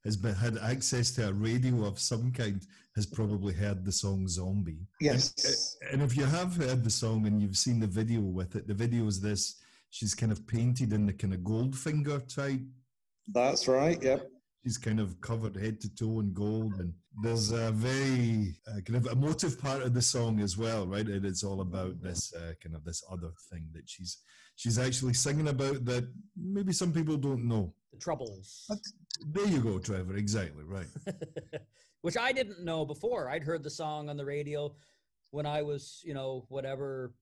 has 0.04 0.17
been, 0.17 0.34
had 0.34 0.58
access 0.58 1.12
to 1.12 1.27
a 1.30 1.34
radio 1.34 1.86
of 1.86 1.99
some 1.99 2.32
kind 2.32 2.65
has 2.95 3.06
probably 3.06 3.54
heard 3.54 3.86
the 3.86 3.91
song 3.91 4.27
Zombie. 4.27 4.88
Yes. 4.99 5.77
And, 5.84 5.93
and, 5.93 6.01
if 6.01 6.17
you 6.17 6.25
have 6.25 6.56
heard 6.56 6.84
the 6.84 6.89
song 6.89 7.25
and 7.27 7.41
you've 7.41 7.58
seen 7.58 7.80
the 7.80 7.88
video 7.88 8.19
with 8.19 8.56
it, 8.56 8.67
the 8.67 8.73
video 8.73 9.08
is 9.08 9.21
this 9.21 9.62
she's 9.91 10.15
kind 10.15 10.32
of 10.32 10.47
painted 10.47 10.93
in 10.93 11.06
the 11.06 11.13
kind 11.13 11.34
of 11.34 11.41
Goldfinger 11.41 12.27
type. 12.34 12.62
That's 13.27 13.67
right, 13.67 14.01
yep. 14.01 14.27
She's 14.63 14.77
kind 14.77 14.99
of 14.99 15.19
covered 15.21 15.56
head 15.56 15.80
to 15.82 15.95
toe 15.95 16.19
in 16.19 16.34
gold, 16.34 16.73
and 16.80 16.93
there's 17.23 17.51
a 17.51 17.71
very 17.71 18.56
uh, 18.67 18.82
kind 18.86 18.95
of 18.95 19.12
emotive 19.12 19.60
part 19.60 19.82
of 19.82 19.93
the 19.93 20.01
song 20.01 20.39
as 20.39 20.58
well, 20.58 20.86
right? 20.86 21.06
And 21.06 21.25
it's 21.25 21.43
all 21.43 21.62
about 21.62 22.01
this 22.01 22.34
uh, 22.34 22.54
kind 22.63 22.75
of 22.75 22.84
this 22.84 23.04
other 23.12 23.32
thing 23.49 23.67
that 23.73 23.89
she's 23.89 24.19
she's 24.56 24.77
actually 24.77 25.13
singing 25.13 25.47
about 25.47 25.84
that 25.86 26.08
maybe 26.38 26.73
some 26.73 26.93
people 26.93 27.17
don't 27.17 27.47
know. 27.47 27.73
The 27.91 27.99
troubles. 27.99 28.69
There 29.27 29.47
you 29.47 29.62
go, 29.62 29.80
Trevor. 29.80 30.15
Exactly 30.15 30.63
right. 30.63 30.88
Which 32.01 32.17
I 32.17 32.32
didn't 32.32 32.63
know 32.63 32.86
before. 32.86 33.30
I'd 33.30 33.43
heard 33.43 33.63
the 33.63 33.69
song 33.69 34.10
on 34.10 34.17
the 34.17 34.25
radio. 34.25 34.75
when 35.32 35.45
I 35.47 35.62
was, 35.63 36.01
you 36.04 36.13
know, 36.13 36.45
whatever 36.49 37.13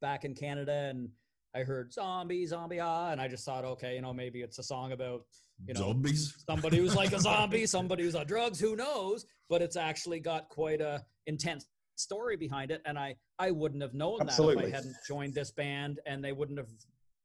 back 0.00 0.24
in 0.24 0.34
Canada 0.34 0.88
and 0.90 1.10
I 1.56 1.64
heard 1.64 1.90
zombie, 1.90 2.44
zombie, 2.44 2.80
ah, 2.80 3.10
and 3.12 3.20
I 3.20 3.28
just 3.28 3.44
thought, 3.46 3.64
okay, 3.64 3.94
you 3.94 4.02
know, 4.02 4.12
maybe 4.12 4.42
it's 4.42 4.58
a 4.58 4.62
song 4.62 4.92
about, 4.92 5.22
you 5.66 5.72
know, 5.72 5.80
Zombies. 5.80 6.34
somebody 6.50 6.76
who's 6.76 6.94
like 6.94 7.14
a 7.14 7.18
zombie, 7.18 7.64
somebody 7.64 8.02
who's 8.02 8.14
on 8.14 8.26
drugs, 8.26 8.60
who 8.60 8.76
knows? 8.76 9.24
But 9.48 9.62
it's 9.62 9.76
actually 9.76 10.20
got 10.20 10.50
quite 10.50 10.82
a 10.82 11.02
intense 11.26 11.64
story 11.94 12.36
behind 12.36 12.70
it, 12.70 12.82
and 12.84 12.98
I 12.98 13.16
I 13.38 13.52
wouldn't 13.52 13.80
have 13.80 13.94
known 13.94 14.18
that 14.18 14.38
if 14.38 14.58
I 14.58 14.68
hadn't 14.68 14.96
joined 15.08 15.32
this 15.32 15.50
band, 15.50 15.98
and 16.04 16.22
they 16.22 16.32
wouldn't 16.32 16.58
have, 16.58 16.68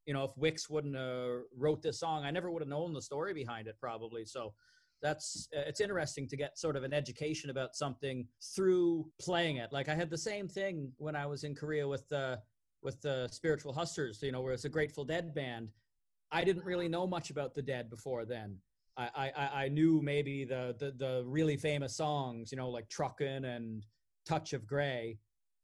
you 0.05 0.13
know, 0.13 0.23
if 0.23 0.31
Wix 0.37 0.69
wouldn't 0.69 0.95
have 0.95 1.41
wrote 1.57 1.81
this 1.81 1.99
song, 1.99 2.23
I 2.23 2.31
never 2.31 2.49
would 2.51 2.61
have 2.61 2.69
known 2.69 2.93
the 2.93 3.01
story 3.01 3.33
behind 3.33 3.67
it 3.67 3.75
probably. 3.81 4.23
So 4.23 4.53
that's 5.01 5.49
uh, 5.55 5.63
it's 5.67 5.81
interesting 5.81 6.25
to 6.29 6.37
get 6.37 6.57
sort 6.57 6.77
of 6.77 6.83
an 6.83 6.93
education 6.93 7.49
about 7.49 7.75
something 7.75 8.25
through 8.55 9.11
playing 9.19 9.57
it. 9.57 9.73
Like 9.73 9.89
I 9.89 9.95
had 9.95 10.09
the 10.09 10.17
same 10.17 10.47
thing 10.47 10.93
when 10.97 11.17
I 11.17 11.25
was 11.25 11.43
in 11.43 11.53
Korea 11.53 11.85
with 11.85 12.07
the 12.07 12.39
with 12.83 13.01
the 13.01 13.27
Spiritual 13.31 13.73
Hustlers, 13.73 14.21
you 14.21 14.31
know, 14.31 14.41
where 14.41 14.53
it's 14.53 14.65
a 14.65 14.69
Grateful 14.69 15.03
Dead 15.05 15.33
band. 15.33 15.69
I 16.31 16.43
didn't 16.43 16.65
really 16.65 16.87
know 16.87 17.05
much 17.05 17.29
about 17.29 17.53
the 17.55 17.61
Dead 17.61 17.89
before 17.89 18.25
then. 18.25 18.57
I, 18.97 19.09
I, 19.15 19.31
I- 19.35 19.63
I 19.63 19.67
knew 19.69 20.01
maybe 20.01 20.43
the, 20.45 20.75
the 20.79 20.91
the 20.91 21.23
really 21.25 21.57
famous 21.57 21.95
songs, 21.95 22.51
you 22.51 22.57
know, 22.57 22.69
like 22.69 22.89
Truckin' 22.89 23.45
and 23.55 23.85
Touch 24.25 24.53
of 24.53 24.65
Grey, 24.67 25.17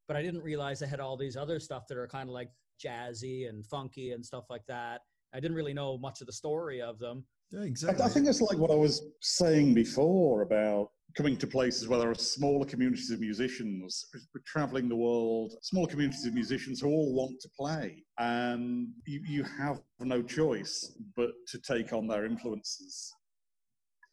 but 0.07 0.15
I 0.17 0.21
didn't 0.21 0.41
realize 0.43 0.79
they 0.79 0.87
had 0.87 0.99
all 0.99 1.17
these 1.17 1.37
other 1.37 1.59
stuff 1.59 1.87
that 1.87 1.97
are 1.97 2.07
kind 2.07 2.29
of 2.29 2.33
like 2.33 2.49
jazzy 2.83 3.49
and 3.49 3.65
funky 3.65 4.11
and 4.11 4.25
stuff 4.25 4.45
like 4.49 4.65
that. 4.67 5.01
I 5.33 5.39
didn't 5.39 5.57
really 5.57 5.73
know 5.73 5.97
much 5.97 6.21
of 6.21 6.27
the 6.27 6.33
story 6.33 6.81
of 6.81 6.99
them. 6.99 7.25
Yeah, 7.51 7.61
I, 7.61 7.63
exactly. 7.63 8.03
I 8.05 8.09
think 8.09 8.27
it's 8.27 8.41
like 8.41 8.57
what 8.57 8.71
I 8.71 8.75
was 8.75 9.03
saying 9.21 9.73
before 9.73 10.41
about 10.43 10.91
coming 11.17 11.35
to 11.35 11.47
places 11.47 11.87
where 11.87 11.97
there 11.97 12.11
are 12.11 12.15
smaller 12.15 12.63
communities 12.63 13.09
of 13.09 13.19
musicians 13.19 14.05
traveling 14.45 14.87
the 14.87 14.95
world, 14.95 15.55
smaller 15.63 15.87
communities 15.87 16.25
of 16.27 16.33
musicians 16.35 16.79
who 16.79 16.87
all 16.89 17.13
want 17.15 17.39
to 17.41 17.49
play, 17.59 18.03
and 18.19 18.87
you, 19.07 19.19
you 19.25 19.43
have 19.43 19.81
no 19.99 20.21
choice 20.21 20.95
but 21.15 21.31
to 21.47 21.57
take 21.59 21.91
on 21.91 22.07
their 22.07 22.25
influences. 22.25 23.11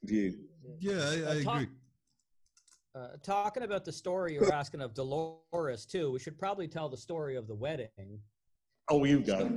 View. 0.04 0.34
yeah, 0.80 0.92
I, 0.94 0.96
I 0.96 1.36
Uh, 1.40 1.42
talk- 1.44 1.54
agree. 1.62 1.68
Uh, 2.96 3.08
talking 3.24 3.64
about 3.64 3.84
the 3.84 3.92
story, 3.92 4.34
you're 4.34 4.52
asking 4.52 4.80
of 4.80 4.94
Dolores 4.94 5.84
too. 5.84 6.12
We 6.12 6.20
should 6.20 6.38
probably 6.38 6.68
tell 6.68 6.88
the 6.88 6.96
story 6.96 7.36
of 7.36 7.46
the 7.48 7.54
wedding. 7.54 8.20
Oh, 8.88 9.04
you 9.04 9.20
go. 9.20 9.50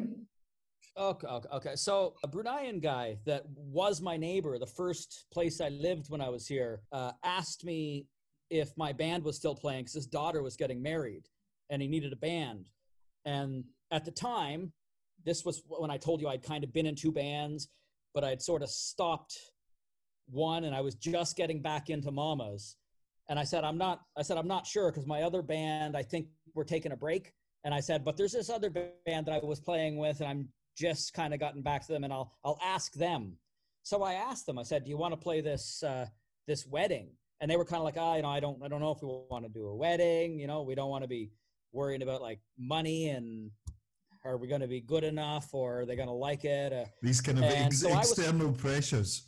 Okay, 0.98 1.28
okay, 1.28 1.50
okay. 1.54 1.76
So 1.76 2.16
a 2.24 2.28
Bruneian 2.28 2.82
guy 2.82 3.18
that 3.26 3.44
was 3.56 4.02
my 4.02 4.18
neighbor, 4.18 4.58
the 4.58 4.66
first 4.66 5.26
place 5.32 5.62
I 5.62 5.70
lived 5.70 6.10
when 6.10 6.22
I 6.22 6.30
was 6.30 6.48
here, 6.48 6.82
uh, 6.92 7.12
asked 7.24 7.64
me 7.64 8.08
if 8.50 8.76
my 8.78 8.94
band 8.94 9.24
was 9.24 9.36
still 9.36 9.54
playing 9.54 9.82
because 9.82 9.94
his 9.94 10.08
daughter 10.08 10.42
was 10.42 10.56
getting 10.56 10.82
married, 10.82 11.28
and 11.70 11.82
he 11.82 11.88
needed 11.88 12.14
a 12.14 12.18
band. 12.18 12.70
And 13.26 13.64
at 13.92 14.06
the 14.06 14.12
time, 14.12 14.74
this 15.24 15.46
was 15.46 15.62
when 15.68 15.92
I 15.92 15.98
told 15.98 16.20
you 16.20 16.30
I'd 16.30 16.42
kind 16.42 16.64
of 16.64 16.74
been 16.74 16.88
in 16.88 16.96
two 16.96 17.12
bands, 17.12 17.68
but 18.16 18.24
I'd 18.24 18.42
sort 18.42 18.64
of 18.64 18.70
stopped 18.70 19.38
one, 20.30 20.64
and 20.64 20.76
I 20.76 20.82
was 20.82 20.96
just 20.96 21.36
getting 21.36 21.62
back 21.62 21.90
into 21.92 22.12
Mamas. 22.12 22.76
And 23.30 23.38
I 23.38 23.44
said, 23.44 23.64
I'm 23.64 23.78
not. 23.78 24.02
I 24.18 24.24
said 24.24 24.38
I'm 24.38 24.48
not 24.48 24.66
sure 24.66 24.90
because 24.90 25.06
my 25.06 25.22
other 25.22 25.44
band, 25.44 25.96
I 25.96 26.02
think 26.02 26.28
we're 26.56 26.64
taking 26.64 26.92
a 26.92 26.98
break. 26.98 27.34
And 27.66 27.74
I 27.74 27.82
said, 27.82 28.06
but 28.06 28.16
there's 28.16 28.32
this 28.32 28.50
other 28.50 28.70
band 28.70 29.26
that 29.26 29.34
I 29.34 29.46
was 29.46 29.60
playing 29.60 29.98
with, 29.98 30.22
and 30.22 30.30
I'm 30.30 30.48
just 30.78 31.14
kind 31.14 31.34
of 31.34 31.40
gotten 31.40 31.62
back 31.62 31.86
to 31.88 31.92
them, 31.92 32.04
and 32.04 32.14
I'll 32.14 32.32
I'll 32.46 32.60
ask 32.64 32.94
them. 32.94 33.38
So 33.84 34.04
I 34.04 34.14
asked 34.14 34.46
them. 34.46 34.60
I 34.60 34.64
said, 34.64 34.84
"Do 34.84 34.90
you 34.90 34.98
want 34.98 35.14
to 35.14 35.18
play 35.18 35.42
this 35.42 35.82
uh, 35.84 36.06
this 36.48 36.66
wedding?" 36.68 37.10
And 37.42 37.50
they 37.50 37.58
were 37.58 37.66
kind 37.66 37.78
of 37.80 37.84
like, 37.86 37.98
"Ah, 37.98 38.16
you 38.16 38.22
know, 38.22 38.30
I 38.30 38.40
don't 38.40 38.62
I 38.64 38.68
don't 38.68 38.82
know 38.82 38.92
if 38.92 39.02
we 39.02 39.08
want 39.30 39.44
to 39.46 39.50
do 39.52 39.68
a 39.68 39.76
wedding. 39.76 40.40
You 40.40 40.48
know, 40.48 40.62
we 40.62 40.76
don't 40.76 40.90
want 40.90 41.04
to 41.04 41.08
be 41.08 41.32
worrying 41.74 42.02
about 42.02 42.22
like 42.22 42.40
money 42.58 43.10
and 43.10 43.52
are 44.26 44.38
we 44.38 44.48
going 44.48 44.62
to 44.62 44.68
be 44.68 44.82
good 44.82 45.04
enough 45.04 45.54
or 45.54 45.82
are 45.82 45.86
they 45.86 45.96
going 45.96 46.08
to 46.08 46.14
like 46.14 46.46
it?" 46.46 46.72
Uh, 46.74 46.86
These 47.02 47.22
kind 47.22 47.38
of 47.40 47.44
ex- 47.46 47.82
so 47.82 47.90
I 47.92 47.98
was- 48.00 48.18
external 48.18 48.54
pressures. 48.54 49.24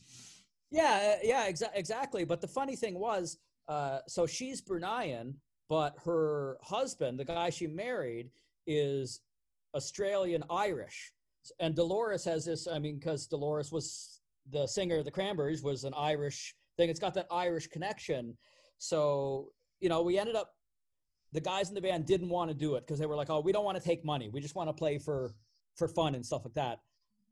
yeah, 0.71 1.15
uh, 1.15 1.19
yeah, 1.23 1.49
exa- 1.49 1.71
exactly. 1.73 2.25
But 2.25 2.41
the 2.41 2.47
funny 2.47 2.75
thing 2.75 2.99
was, 2.99 3.38
uh, 3.67 3.99
so 4.07 4.25
she's 4.27 4.62
Bruneian, 4.62 5.35
but 5.69 5.95
her 6.05 6.57
husband, 6.63 7.19
the 7.19 7.25
guy 7.25 7.49
she 7.49 7.67
married, 7.67 8.29
is 8.67 9.21
Australian 9.75 10.43
Irish. 10.49 11.12
And 11.59 11.75
Dolores 11.75 12.23
has 12.25 12.45
this. 12.45 12.67
I 12.67 12.79
mean, 12.79 12.99
because 12.99 13.27
Dolores 13.27 13.71
was 13.71 14.21
the 14.51 14.67
singer 14.67 14.97
of 14.97 15.05
the 15.05 15.12
Cranberries, 15.12 15.63
was 15.63 15.83
an 15.83 15.93
Irish 15.95 16.55
thing. 16.77 16.89
It's 16.89 16.99
got 16.99 17.13
that 17.15 17.27
Irish 17.31 17.67
connection. 17.67 18.38
So 18.77 19.49
you 19.79 19.89
know, 19.89 20.01
we 20.01 20.17
ended 20.17 20.35
up. 20.35 20.53
The 21.31 21.41
guys 21.41 21.69
in 21.69 21.75
the 21.75 21.81
band 21.81 22.07
didn't 22.07 22.29
want 22.29 22.49
to 22.49 22.55
do 22.55 22.73
it 22.73 22.81
because 22.81 22.99
they 22.99 23.05
were 23.05 23.15
like, 23.15 23.29
"Oh, 23.29 23.39
we 23.39 23.51
don't 23.51 23.65
want 23.65 23.77
to 23.77 23.83
take 23.83 24.03
money. 24.03 24.29
We 24.29 24.41
just 24.41 24.55
want 24.55 24.67
to 24.69 24.73
play 24.73 24.97
for 24.97 25.35
for 25.75 25.88
fun 25.88 26.15
and 26.15 26.25
stuff 26.25 26.43
like 26.43 26.55
that." 26.55 26.79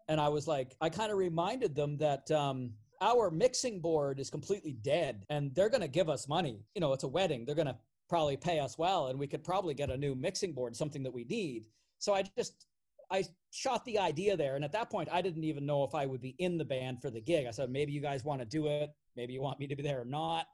And 0.08 0.22
I 0.22 0.30
was 0.30 0.48
like, 0.48 0.76
I 0.80 0.90
kind 0.90 1.12
of 1.12 1.18
reminded 1.18 1.76
them 1.76 1.98
that 1.98 2.30
um, 2.32 2.72
our 3.02 3.30
mixing 3.30 3.80
board 3.80 4.20
is 4.20 4.30
completely 4.30 4.74
dead 4.82 5.26
and 5.30 5.54
they're 5.54 5.70
going 5.70 5.82
to 5.82 5.88
give 5.88 6.10
us 6.10 6.28
money. 6.28 6.64
You 6.76 6.82
know, 6.82 6.94
it's 6.94 7.04
a 7.04 7.08
wedding. 7.08 7.46
They're 7.46 7.56
going 7.56 7.68
to 7.68 7.78
probably 8.10 8.38
pay 8.38 8.60
us 8.60 8.78
well 8.78 9.08
and 9.08 9.20
we 9.20 9.28
could 9.28 9.44
probably 9.44 9.74
get 9.74 9.90
a 9.90 9.98
new 9.98 10.16
mixing 10.16 10.54
board, 10.54 10.76
something 10.76 11.04
that 11.04 11.14
we 11.14 11.26
need. 11.26 11.66
So 12.00 12.14
I 12.14 12.24
just, 12.38 12.68
I 13.12 13.24
shot 13.52 13.86
the 13.86 14.00
idea 14.00 14.36
there. 14.36 14.56
And 14.56 14.66
at 14.66 14.72
that 14.74 14.90
point, 14.90 15.10
I 15.12 15.22
didn't 15.22 15.44
even 15.44 15.66
know 15.66 15.84
if 15.84 15.96
I 15.96 16.06
would 16.06 16.22
be 16.22 16.36
in 16.40 16.58
the 16.58 16.66
band 16.66 17.02
for 17.02 17.10
the 17.10 17.22
gig. 17.22 17.48
I 17.48 17.52
said, 17.52 17.70
maybe 17.70 17.92
you 17.92 18.02
guys 18.02 18.24
want 18.24 18.42
to 18.42 18.46
do 18.46 18.68
it. 18.68 18.90
Maybe 19.16 19.34
you 19.34 19.42
want 19.42 19.60
me 19.60 19.68
to 19.68 19.76
be 19.76 19.84
there 19.84 20.02
or 20.02 20.06
not. 20.06 20.48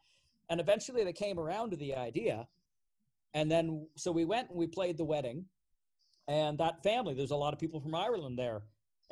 And 0.50 0.60
eventually 0.60 1.04
they 1.04 1.14
came 1.14 1.40
around 1.40 1.72
to 1.72 1.78
the 1.78 1.96
idea. 1.96 2.48
And 3.34 3.52
then, 3.52 3.88
so 3.96 4.12
we 4.12 4.26
went 4.26 4.50
and 4.50 4.58
we 4.60 4.68
played 4.68 4.98
the 4.98 5.04
wedding. 5.04 5.46
And 6.28 6.58
that 6.60 6.84
family, 6.84 7.14
there's 7.14 7.32
a 7.32 7.36
lot 7.36 7.54
of 7.54 7.60
people 7.60 7.82
from 7.82 7.96
Ireland 7.96 8.38
there 8.38 8.62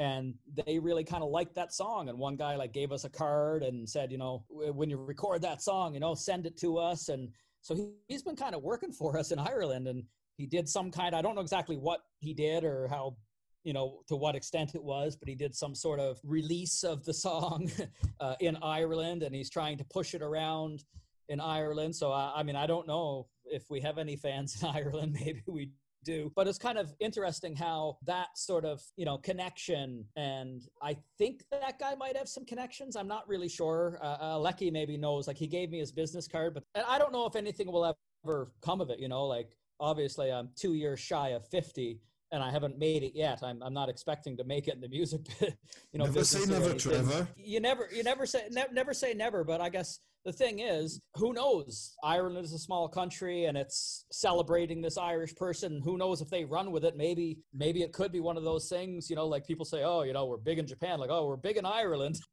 and 0.02 0.34
they 0.66 0.80
really 0.80 1.04
kind 1.04 1.24
of 1.24 1.30
liked 1.30 1.54
that 1.54 1.74
song 1.74 2.10
and 2.10 2.18
one 2.18 2.36
guy 2.36 2.56
like 2.56 2.74
gave 2.74 2.92
us 2.92 3.04
a 3.04 3.10
card 3.10 3.62
and 3.62 3.88
said 3.88 4.12
you 4.12 4.18
know 4.18 4.44
when 4.50 4.90
you 4.90 4.98
record 4.98 5.42
that 5.42 5.62
song 5.62 5.94
you 5.94 6.00
know 6.00 6.16
send 6.16 6.46
it 6.46 6.58
to 6.58 6.78
us 6.78 7.10
and 7.10 7.30
so 7.62 7.76
he, 7.76 7.92
he's 8.08 8.24
been 8.24 8.36
kind 8.36 8.56
of 8.56 8.64
working 8.64 8.92
for 8.92 9.18
us 9.18 9.32
in 9.32 9.38
ireland 9.38 9.88
and 9.88 10.04
he 10.38 10.46
did 10.46 10.68
some 10.68 10.90
kind 10.92 11.14
i 11.14 11.22
don't 11.22 11.36
know 11.36 11.42
exactly 11.42 11.78
what 11.78 12.00
he 12.20 12.34
did 12.34 12.64
or 12.64 12.88
how 12.88 13.16
you 13.64 13.74
know 13.74 14.02
to 14.08 14.16
what 14.16 14.36
extent 14.36 14.76
it 14.76 14.84
was 14.84 15.16
but 15.16 15.28
he 15.28 15.36
did 15.36 15.56
some 15.56 15.76
sort 15.76 16.00
of 16.00 16.20
release 16.24 16.84
of 16.84 17.06
the 17.06 17.14
song 17.14 17.72
uh, 18.20 18.36
in 18.40 18.58
ireland 18.64 19.24
and 19.24 19.36
he's 19.36 19.50
trying 19.50 19.78
to 19.78 19.84
push 19.86 20.14
it 20.14 20.22
around 20.22 20.84
in 21.32 21.40
ireland. 21.40 21.96
So 21.96 22.12
I, 22.12 22.34
I 22.36 22.44
mean 22.44 22.56
i 22.56 22.68
don't 22.68 22.88
know 22.88 23.28
if 23.46 23.64
we 23.70 23.80
have 23.82 23.98
any 23.98 24.16
fans 24.16 24.58
in 24.62 24.68
ireland. 24.68 25.18
Maybe 25.20 25.42
we 25.48 25.72
do. 26.04 26.32
But 26.36 26.48
it's 26.48 26.58
kind 26.58 26.80
of 26.80 26.94
interesting 27.00 27.56
how 27.56 27.98
that 28.06 28.30
sort 28.36 28.66
of 28.66 28.82
you 28.98 29.06
know 29.06 29.18
connection 29.18 30.04
and 30.16 30.68
i 30.82 30.96
think 31.18 31.44
that 31.52 31.80
guy 31.80 31.96
might 31.96 32.18
have 32.18 32.28
some 32.28 32.46
connections. 32.46 32.96
I'm 32.96 33.08
not 33.08 33.28
really 33.28 33.50
sure. 33.50 34.00
Uh, 34.02 34.18
uh 34.22 34.40
lecky 34.40 34.72
maybe 34.72 34.98
knows. 34.98 35.28
Like 35.28 35.38
he 35.38 35.48
gave 35.48 35.72
me 35.72 35.80
his 35.80 35.92
business 35.92 36.28
card 36.28 36.54
but 36.54 36.64
i 36.88 37.00
don't 37.00 37.14
know 37.14 37.26
if 37.26 37.36
anything 37.36 37.72
will 37.72 37.86
ever 38.26 38.52
come 38.62 38.82
of 38.82 38.90
it 38.90 39.00
you 39.00 39.08
know? 39.08 39.26
Like 39.26 39.56
obviously 39.80 40.32
i'm 40.32 40.50
two 40.56 40.74
years 40.76 41.00
shy 41.00 41.30
of 41.30 41.48
50 41.48 42.00
and 42.32 42.42
I 42.42 42.52
haven't 42.52 42.80
made 42.80 43.04
it 43.04 43.14
yet. 43.14 43.40
I'm, 43.44 43.62
I'm 43.62 43.74
not 43.74 43.90
expecting 43.90 44.38
to 44.38 44.44
make 44.44 44.68
it 44.68 44.76
in 44.76 44.82
the 44.82 44.88
music, 44.88 45.22
you 45.42 46.00
know. 46.00 46.06
Never 46.06 46.24
say 46.24 46.46
never. 46.46 46.74
Trevor. 46.74 47.28
You 47.36 47.60
never, 47.60 47.90
you 47.94 48.04
never 48.04 48.26
say, 48.26 48.48
ne- 48.50 48.72
never 48.72 48.94
say 48.94 49.14
never. 49.14 49.44
But 49.44 49.60
I 49.60 49.70
guess 49.70 50.00
the 50.24 50.32
thing 50.32 50.60
is, 50.60 51.02
who 51.16 51.34
knows? 51.34 51.94
Ireland 52.04 52.46
is 52.46 52.54
a 52.54 52.60
small 52.60 52.88
country, 52.88 53.46
and 53.46 53.58
it's 53.58 54.06
celebrating 54.12 54.82
this 54.82 54.98
Irish 54.98 55.36
person. 55.36 55.82
Who 55.84 55.98
knows 55.98 56.22
if 56.22 56.30
they 56.30 56.46
run 56.46 56.72
with 56.72 56.86
it? 56.86 56.96
Maybe, 56.96 57.40
maybe 57.54 57.82
it 57.82 57.92
could 57.92 58.12
be 58.12 58.22
one 58.22 58.38
of 58.38 58.44
those 58.44 58.70
things. 58.70 59.10
You 59.10 59.16
know, 59.18 59.28
like 59.28 59.46
people 59.46 59.66
say, 59.66 59.84
oh, 59.84 60.04
you 60.04 60.14
know, 60.14 60.26
we're 60.26 60.38
big 60.38 60.60
in 60.60 60.68
Japan. 60.68 61.00
Like, 61.00 61.10
oh, 61.12 61.28
we're 61.28 61.38
big 61.38 61.58
in 61.58 61.66
Ireland. 61.66 62.20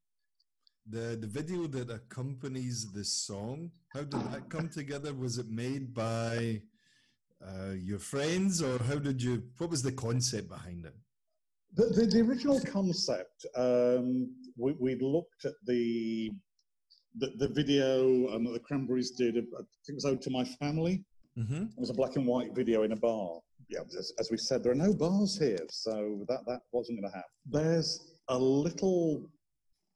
The 0.90 1.18
the 1.20 1.26
video 1.26 1.66
that 1.66 1.90
accompanies 1.90 2.90
this 2.94 3.12
song, 3.12 3.70
how 3.92 4.04
did 4.04 4.32
that 4.32 4.48
come 4.48 4.70
together? 4.70 5.12
Was 5.12 5.36
it 5.36 5.50
made 5.50 5.92
by 5.92 6.62
uh, 7.46 7.72
your 7.72 7.98
friends, 7.98 8.62
or 8.62 8.78
how 8.84 8.98
did 8.98 9.22
you? 9.22 9.42
What 9.58 9.70
was 9.70 9.82
the 9.82 9.92
concept 9.92 10.48
behind 10.48 10.86
it? 10.86 10.94
The, 11.74 11.86
the, 11.86 12.06
the 12.06 12.20
original 12.22 12.60
concept, 12.60 13.46
um, 13.54 14.34
we, 14.56 14.72
we 14.80 14.94
looked 14.96 15.44
at 15.44 15.52
the, 15.66 16.30
the 17.16 17.32
the 17.38 17.48
video 17.48 18.28
um, 18.34 18.44
that 18.44 18.52
the 18.52 18.60
Cranberries 18.60 19.12
did. 19.12 19.36
I 19.36 19.40
think 19.40 19.88
it 19.88 19.94
was 19.94 20.04
"Ode 20.04 20.22
to 20.22 20.30
My 20.30 20.44
Family." 20.44 21.04
Mm-hmm. 21.38 21.62
It 21.64 21.78
was 21.78 21.90
a 21.90 21.94
black 21.94 22.16
and 22.16 22.26
white 22.26 22.54
video 22.54 22.82
in 22.82 22.92
a 22.92 22.96
bar. 22.96 23.38
Yeah, 23.68 23.80
as, 23.96 24.12
as 24.18 24.30
we 24.30 24.38
said, 24.38 24.62
there 24.62 24.72
are 24.72 24.86
no 24.86 24.94
bars 24.94 25.38
here, 25.38 25.66
so 25.68 26.24
that 26.28 26.40
that 26.46 26.60
wasn't 26.72 27.00
going 27.00 27.10
to 27.10 27.16
happen. 27.16 27.30
There's 27.46 28.14
a 28.28 28.38
little 28.38 29.30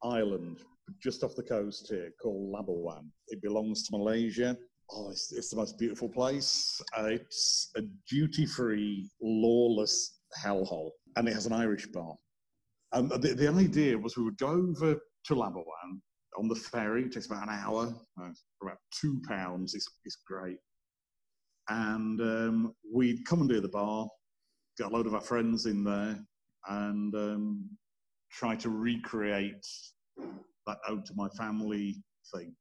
island 0.05 0.59
just 1.02 1.24
off 1.24 1.35
the 1.35 1.42
coast 1.42 1.88
here 1.88 2.11
called 2.22 2.52
Labuan. 2.52 3.07
It 3.28 3.40
belongs 3.42 3.83
to 3.85 3.96
Malaysia. 3.96 4.57
Oh, 4.94 5.11
it's, 5.11 5.33
it's 5.33 5.48
the 5.48 5.57
most 5.57 5.78
beautiful 5.78 6.09
place. 6.09 6.81
Uh, 6.96 7.07
it's 7.07 7.70
a 7.76 7.83
duty-free, 8.11 9.09
lawless 9.22 10.20
hellhole, 10.38 10.90
and 11.16 11.26
it 11.28 11.33
has 11.33 11.46
an 11.46 11.52
Irish 11.52 11.87
bar. 11.87 12.14
Um, 12.92 13.09
the, 13.09 13.35
the 13.35 13.48
idea 13.48 13.96
was 13.96 14.16
we 14.16 14.24
would 14.24 14.37
go 14.37 14.48
over 14.48 14.94
to 15.26 15.35
Labuan 15.35 16.00
on 16.38 16.48
the 16.48 16.55
ferry. 16.55 17.05
It 17.05 17.12
takes 17.12 17.26
about 17.26 17.44
an 17.44 17.48
hour. 17.48 17.94
Uh, 18.20 18.31
for 18.59 18.68
about 18.68 18.78
two 19.00 19.20
pounds. 19.26 19.74
It's, 19.74 19.87
it's 20.05 20.18
great. 20.26 20.59
and 21.68 22.20
um, 22.20 22.74
we'd 22.92 23.24
come 23.24 23.40
and 23.40 23.48
do 23.48 23.61
the 23.61 23.68
bar, 23.68 24.09
get 24.78 24.88
a 24.88 24.90
load 24.90 25.07
of 25.07 25.14
our 25.14 25.20
friends 25.20 25.66
in 25.66 25.85
there, 25.85 26.18
and 26.68 27.14
um, 27.14 27.70
try 28.31 28.57
to 28.57 28.70
recreate 28.70 29.66
that 30.66 30.78
ode 30.88 31.05
to 31.07 31.12
my 31.16 31.28
family 31.31 31.96
thing. 32.35 32.55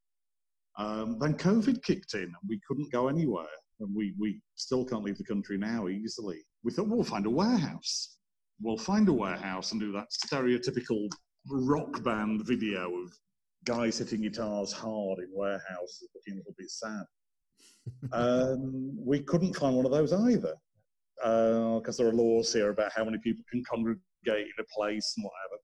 Um, 0.82 1.20
then 1.20 1.36
COVID 1.36 1.84
kicked 1.84 2.15
in, 2.15 2.24
and 2.24 2.50
we 2.50 2.60
couldn't 2.67 2.91
go 2.91 3.08
anywhere, 3.08 3.46
and 3.80 3.96
we 3.96 4.15
we 4.17 4.41
still 4.56 4.84
can't 4.84 5.04
leave 5.04 5.17
the 5.17 5.24
country 5.24 5.58
now 5.58 5.88
easily. 5.88 6.39
We 6.63 6.72
thought 6.72 6.88
well, 6.88 6.98
we'll 6.98 7.06
find 7.06 7.26
a 7.28 7.30
warehouse. 7.30 8.17
We'll 8.62 8.78
find 8.78 9.08
a 9.08 9.13
warehouse 9.13 9.72
and 9.72 9.82
do 9.82 9.91
that 9.91 10.08
stereotypical 10.26 11.08
rock 11.50 12.04
band 12.04 12.46
video 12.46 12.86
of 12.96 13.12
guys 13.65 14.00
hitting 14.00 14.22
guitars 14.22 14.72
hard 14.72 15.20
in 15.20 15.30
warehouses, 15.32 16.10
looking 16.15 16.36
a 16.36 16.38
little 16.38 16.56
bit 16.58 16.70
sad. 16.70 17.06
um, 18.12 18.94
we 18.98 19.20
couldn't 19.20 19.56
find 19.56 19.76
one 19.76 19.86
of 19.86 19.91
those 19.91 20.13
either 20.13 20.54
because 21.17 22.00
uh, 22.00 22.04
there 22.04 22.12
are 22.12 22.15
laws 22.15 22.52
here 22.54 22.70
about 22.70 22.91
how 22.96 23.04
many 23.04 23.17
people 23.20 23.44
can 23.52 23.63
congregate 23.70 24.00
in 24.26 24.60
a 24.60 24.76
place 24.76 25.13
and 25.17 25.26
whatever. 25.26 25.62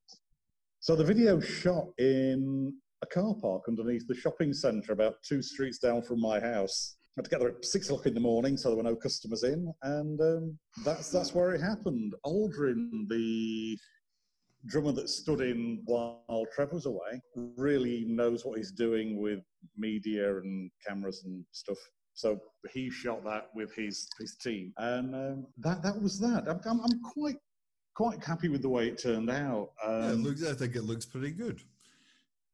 So 0.79 0.95
the 0.95 1.03
video 1.03 1.39
shot 1.39 1.87
in 1.97 2.73
a 3.01 3.05
car 3.05 3.35
park 3.41 3.63
underneath 3.67 4.07
the 4.07 4.15
shopping 4.15 4.53
centre 4.53 4.93
about 4.93 5.15
two 5.23 5.41
streets 5.41 5.77
down 5.77 6.01
from 6.01 6.19
my 6.19 6.39
house. 6.39 6.97
I 7.17 7.19
had 7.19 7.25
to 7.25 7.29
get 7.29 7.39
there 7.39 7.49
at 7.49 7.65
six 7.65 7.89
o'clock 7.89 8.05
in 8.05 8.13
the 8.13 8.19
morning, 8.19 8.57
so 8.57 8.69
there 8.69 8.77
were 8.77 8.83
no 8.83 8.95
customers 8.95 9.43
in, 9.43 9.71
and 9.81 10.21
um, 10.21 10.59
that's 10.85 11.09
that's 11.09 11.33
where 11.33 11.53
it 11.53 11.61
happened. 11.61 12.13
Aldrin, 12.25 13.07
the 13.09 13.77
drummer 14.67 14.91
that 14.91 15.09
stood 15.09 15.41
in 15.41 15.81
while 15.85 16.45
Trev 16.53 16.73
was 16.73 16.85
away, 16.85 17.21
really 17.35 18.05
knows 18.07 18.45
what 18.45 18.57
he's 18.57 18.71
doing 18.71 19.19
with 19.19 19.39
media 19.75 20.37
and 20.37 20.69
cameras 20.87 21.23
and 21.25 21.43
stuff. 21.51 21.77
So 22.13 22.39
he 22.71 22.89
shot 22.89 23.23
that 23.25 23.49
with 23.55 23.73
his 23.73 24.07
his 24.19 24.35
team, 24.35 24.73
and 24.77 25.15
um, 25.15 25.47
that 25.57 25.81
that 25.81 25.99
was 25.99 26.19
that. 26.19 26.47
I'm, 26.47 26.81
I'm, 26.81 27.01
quite 27.01 27.37
quite 27.95 28.23
happy 28.23 28.49
with 28.49 28.61
the 28.61 28.69
way 28.69 28.89
it 28.89 29.01
turned 29.01 29.31
out. 29.31 29.71
Um, 29.83 30.01
yeah, 30.01 30.29
looks, 30.29 30.45
I 30.45 30.53
think 30.53 30.75
it 30.75 30.83
looks 30.83 31.05
pretty 31.05 31.31
good. 31.31 31.61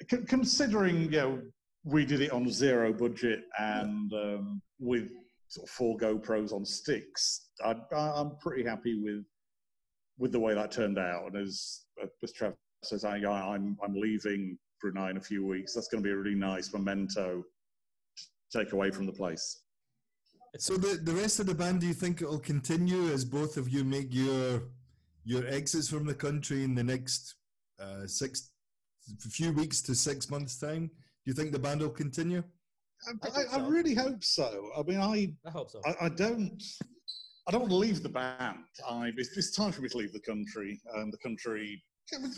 Considering, 0.08 1.04
you 1.04 1.10
know, 1.10 1.42
we 1.84 2.06
did 2.06 2.22
it 2.22 2.32
on 2.32 2.50
zero 2.50 2.94
budget 2.94 3.44
and 3.60 4.12
um, 4.14 4.62
with 4.80 5.12
sort 5.50 5.68
of 5.68 5.74
four 5.74 5.98
GoPros 5.98 6.54
on 6.54 6.66
sticks, 6.66 7.50
I, 7.64 7.76
am 7.92 8.38
pretty 8.42 8.64
happy 8.64 9.00
with 9.02 9.26
with 10.20 10.32
the 10.32 10.40
way 10.40 10.54
that 10.54 10.72
turned 10.72 11.00
out. 11.00 11.28
And 11.28 11.38
as 11.38 11.86
as 12.24 12.32
Trevor 12.32 12.56
says, 12.84 13.04
I, 13.04 13.18
I'm 13.18 13.78
I'm 13.84 13.94
leaving 13.94 14.58
Brunei 14.82 15.10
in 15.10 15.18
a 15.18 15.22
few 15.22 15.46
weeks. 15.46 15.74
That's 15.74 15.88
going 15.88 16.04
to 16.04 16.08
be 16.08 16.14
a 16.14 16.18
really 16.18 16.36
nice 16.36 16.74
memento 16.74 17.44
to 18.18 18.58
take 18.58 18.74
away 18.74 18.92
from 18.92 19.06
the 19.06 19.14
place. 19.14 19.64
So 20.60 20.78
the, 20.78 21.00
the 21.02 21.14
rest 21.14 21.40
of 21.40 21.48
the 21.48 21.56
band, 21.56 21.82
do 21.82 21.88
you 21.88 21.96
think 21.96 22.22
it'll 22.22 22.38
continue 22.38 23.12
as 23.12 23.26
both 23.26 23.58
of 23.58 23.70
you 23.70 23.84
make 23.84 24.14
your 24.14 24.64
your 25.26 25.48
exits 25.48 25.90
from 25.90 26.06
the 26.06 26.14
country 26.14 26.64
in 26.64 26.76
the 26.76 26.84
next 26.84 27.36
uh, 27.80 28.06
six 28.06 28.52
few 29.30 29.52
weeks 29.52 29.82
to 29.84 29.96
six 29.96 30.30
months 30.30 30.58
time? 30.58 30.88
Do 30.88 31.32
you 31.32 31.34
think 31.34 31.52
the 31.52 31.60
band 31.60 31.82
will 31.82 31.90
continue? 31.90 32.44
I, 33.24 33.30
I, 33.30 33.58
I 33.58 33.68
really 33.68 33.94
hope 33.94 34.24
so. 34.24 34.70
I 34.78 34.84
mean, 34.84 35.00
I 35.00 35.34
I 35.46 35.52
hope 35.52 35.70
so. 35.70 35.82
I, 35.86 36.06
I 36.06 36.10
don't. 36.10 36.62
I 37.48 37.52
don't 37.52 37.62
want 37.62 37.72
to 37.72 37.78
leave 37.78 38.02
the 38.02 38.10
band. 38.10 38.64
I, 38.90 39.12
it's, 39.18 39.36
it's 39.36 39.52
time 39.52 39.74
for 39.74 39.82
me 39.82 39.90
to 39.90 39.98
leave 39.98 40.14
the 40.14 40.22
country. 40.22 40.80
And 40.96 41.12
the 41.12 41.18
country 41.18 41.84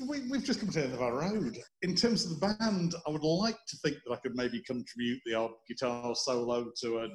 we, 0.07 0.19
have 0.31 0.43
just 0.43 0.59
come 0.59 0.69
to 0.69 0.79
the 0.79 0.85
end 0.85 0.93
of 0.93 1.01
our 1.01 1.19
road. 1.19 1.57
In 1.81 1.95
terms 1.95 2.25
of 2.25 2.39
the 2.39 2.55
band, 2.59 2.95
I 3.07 3.09
would 3.09 3.23
like 3.23 3.57
to 3.67 3.77
think 3.77 3.97
that 4.05 4.13
I 4.13 4.17
could 4.17 4.35
maybe 4.35 4.61
contribute 4.61 5.19
the 5.25 5.33
odd 5.33 5.51
guitar 5.67 6.15
solo 6.15 6.71
to 6.81 6.97
a, 6.99 7.07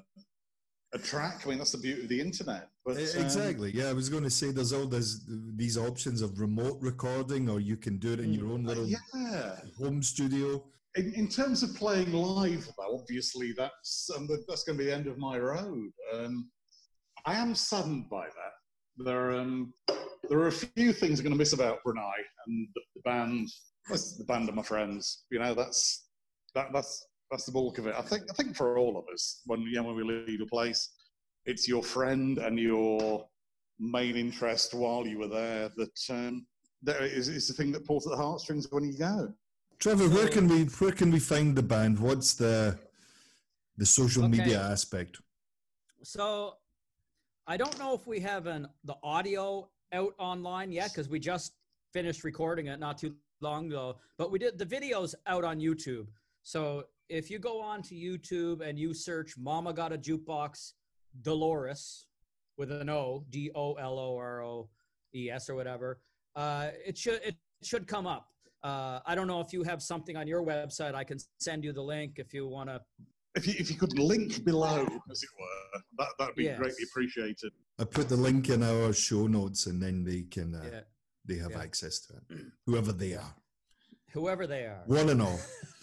a 0.93 0.99
track. 0.99 1.43
I 1.45 1.49
mean, 1.49 1.59
that's 1.59 1.73
the 1.73 1.79
beauty 1.79 2.03
of 2.03 2.09
the 2.09 2.21
internet. 2.21 2.69
But 2.85 2.97
um, 2.97 3.03
exactly, 3.03 3.73
yeah. 3.75 3.89
I 3.89 3.93
was 3.93 4.09
going 4.09 4.25
to 4.25 4.31
say 4.31 4.51
there's 4.51 4.73
all 4.73 4.87
this, 4.87 5.25
these 5.57 5.79
options 5.79 6.23
of 6.23 6.41
remote 6.41 6.79
recording, 6.81 7.49
or 7.49 7.61
you 7.61 7.77
can 7.77 7.99
do 7.99 8.13
it 8.13 8.21
in 8.21 8.33
your 8.33 8.49
own 8.49 8.65
little 8.65 8.87
yeah. 8.87 9.57
home 9.79 10.03
studio. 10.03 10.65
In, 10.97 11.13
in 11.15 11.29
terms 11.29 11.63
of 11.63 11.75
playing 11.77 12.13
live, 12.13 12.69
though, 12.77 12.99
obviously 12.99 13.53
that's 13.57 14.11
um, 14.17 14.29
that's 14.49 14.65
going 14.65 14.77
to 14.77 14.85
be 14.85 14.91
the 14.91 14.97
end 14.97 15.07
of 15.07 15.19
my 15.19 15.39
road. 15.39 15.91
Um, 16.13 16.51
I 17.25 17.35
am 17.35 17.55
saddened 17.55 18.11
by 18.11 18.27
that. 18.27 19.05
There, 19.05 19.33
um, 19.33 19.73
there 20.29 20.41
are 20.41 20.49
a 20.49 20.53
few 20.53 20.93
things 20.93 21.21
I'm 21.21 21.25
going 21.25 21.33
to 21.33 21.39
miss 21.39 21.53
about 21.53 21.83
Brunei 21.85 22.17
and 22.47 22.69
the, 22.75 22.81
the 22.97 23.03
band. 23.03 23.49
the 23.89 24.25
band 24.25 24.49
of 24.49 24.55
my 24.55 24.63
friends. 24.63 25.25
You 25.31 25.39
know, 25.39 25.55
that's 25.55 26.07
that, 26.55 26.69
that's 26.73 27.07
that's 27.31 27.45
the 27.45 27.53
bulk 27.53 27.79
of 27.79 27.87
it. 27.87 27.95
I 27.97 28.03
think 28.03 28.25
I 28.31 28.35
think 28.35 28.57
for 28.57 28.79
all 28.79 28.99
of 28.99 29.05
us, 29.13 29.43
when 29.47 29.63
you 29.63 29.75
know, 29.75 29.85
when 29.85 29.97
we 29.97 30.05
leave 30.05 30.41
a 30.41 30.47
place, 30.47 30.91
it's 31.47 31.69
your 31.69 31.83
friend 31.83 32.39
and 32.39 32.59
your 32.59 33.27
main 33.79 34.17
interest 34.17 34.75
while 34.75 35.07
you 35.07 35.19
were 35.19 35.29
there 35.29 35.71
that 35.77 35.99
um, 36.11 36.47
that 36.83 37.03
is, 37.03 37.29
is 37.29 37.49
the 37.49 37.55
thing 37.55 37.73
that 37.73 37.87
pulls 37.87 38.07
at 38.07 38.11
the 38.11 38.17
heartstrings 38.17 38.67
when 38.71 38.85
you 38.85 38.99
go. 38.99 39.33
Trevor, 39.79 40.09
where 40.09 40.29
can 40.29 40.49
we 40.49 40.65
where 40.65 40.93
can 40.93 41.11
we 41.11 41.19
find 41.19 41.57
the 41.57 41.63
band? 41.63 41.99
What's 41.99 42.35
the 42.35 42.79
the 43.77 43.87
social 43.87 44.25
okay. 44.25 44.39
media 44.39 44.61
aspect? 44.61 45.21
So 46.03 46.55
I 47.47 47.57
don't 47.57 47.79
know 47.79 47.95
if 47.95 48.07
we 48.07 48.21
have 48.21 48.47
an 48.47 48.69
the 48.85 48.97
audio 49.03 49.69
out 49.93 50.15
online 50.19 50.73
yet 50.73 50.91
because 50.93 51.09
we 51.09 51.19
just 51.19 51.55
finished 51.93 52.25
recording 52.25 52.67
it 52.67 52.79
not 52.79 52.99
too 52.99 53.15
long 53.41 53.67
ago. 53.67 53.97
But 54.19 54.31
we 54.31 54.39
did 54.39 54.59
the 54.59 54.67
videos 54.67 55.15
out 55.27 55.45
on 55.45 55.59
YouTube. 55.61 56.07
So 56.43 56.85
if 57.11 57.31
you 57.31 57.39
go 57.39 57.61
on 57.61 57.83
to 57.83 57.95
YouTube 57.95 58.67
and 58.67 58.79
you 58.79 58.95
search 58.95 59.37
"Mama 59.37 59.73
Got 59.73 59.93
a 59.93 59.99
Jukebox 59.99 60.73
Dolores" 61.23 62.07
with 62.57 62.71
an 62.71 62.89
O, 62.89 63.25
D 63.31 63.51
O 63.55 63.75
L 63.75 63.99
O 63.99 64.17
R 64.17 64.43
O 64.45 64.69
E 65.15 65.31
S 65.31 65.51
or 65.51 65.57
whatever, 65.57 66.01
uh, 66.37 66.69
it 66.87 66.97
should 66.97 67.21
it 67.23 67.37
should 67.63 67.87
come 67.87 68.07
up. 68.07 68.29
Uh, 68.63 69.01
I 69.07 69.15
don't 69.15 69.27
know 69.27 69.41
if 69.41 69.53
you 69.53 69.63
have 69.65 69.83
something 69.83 70.17
on 70.17 70.27
your 70.27 70.43
website. 70.45 70.95
I 70.95 71.05
can 71.05 71.19
send 71.41 71.65
you 71.65 71.73
the 71.73 71.83
link 71.83 72.15
if 72.17 72.33
you 72.33 72.47
want 72.47 72.69
to 72.69 72.81
if 73.35 73.47
you, 73.47 73.55
if 73.59 73.71
you 73.71 73.77
could 73.77 73.99
link 73.99 74.45
below, 74.45 74.87
as 75.11 75.23
it 75.23 75.29
were, 75.39 75.81
that 75.99 76.09
that'd 76.19 76.35
be 76.35 76.45
yes. 76.45 76.59
greatly 76.59 76.85
appreciated. 76.91 77.53
I 77.79 77.85
put 77.85 78.09
the 78.09 78.17
link 78.17 78.49
in 78.49 78.63
our 78.63 78.93
show 78.93 79.27
notes, 79.27 79.67
and 79.67 79.83
then 79.83 80.05
they 80.05 80.23
can 80.23 80.55
uh, 80.55 80.63
yeah. 80.71 80.81
they 81.25 81.37
have 81.37 81.53
yeah. 81.53 81.63
access 81.63 82.01
to 82.01 82.15
it, 82.15 82.45
whoever 82.67 82.93
they 82.93 83.15
are, 83.15 83.35
whoever 84.13 84.47
they 84.47 84.63
are, 84.63 84.83
one 84.87 85.09
and 85.09 85.23
all. 85.23 85.41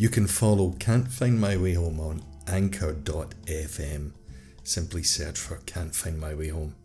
You 0.00 0.08
can 0.08 0.28
follow 0.28 0.76
Can't 0.78 1.08
Find 1.08 1.40
My 1.40 1.56
Way 1.56 1.74
Home 1.74 1.98
on 1.98 2.22
anchor.fm. 2.46 4.12
Simply 4.62 5.02
search 5.02 5.36
for 5.36 5.56
Can't 5.66 5.92
Find 5.92 6.20
My 6.20 6.34
Way 6.34 6.50
Home. 6.50 6.76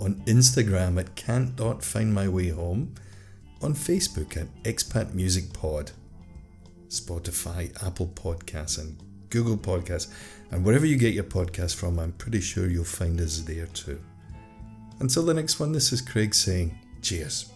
On 0.00 0.14
Instagram 0.24 0.98
at 0.98 1.14
Can't 1.14 1.54
My 2.10 2.26
Way 2.26 2.48
Home. 2.48 2.94
On 3.60 3.74
Facebook 3.74 4.38
at 4.38 4.46
Expat 4.62 5.12
Music 5.12 5.52
Pod. 5.52 5.90
Spotify, 6.88 7.70
Apple 7.86 8.10
Podcasts, 8.14 8.78
and 8.78 8.96
Google 9.28 9.58
Podcasts. 9.58 10.10
And 10.50 10.64
wherever 10.64 10.86
you 10.86 10.96
get 10.96 11.12
your 11.12 11.24
podcast 11.24 11.74
from, 11.74 11.98
I'm 11.98 12.12
pretty 12.12 12.40
sure 12.40 12.70
you'll 12.70 12.84
find 12.84 13.20
us 13.20 13.40
there 13.40 13.66
too. 13.66 14.00
Until 15.00 15.26
the 15.26 15.34
next 15.34 15.60
one, 15.60 15.72
this 15.72 15.92
is 15.92 16.00
Craig 16.00 16.34
saying 16.34 16.78
cheers. 17.02 17.52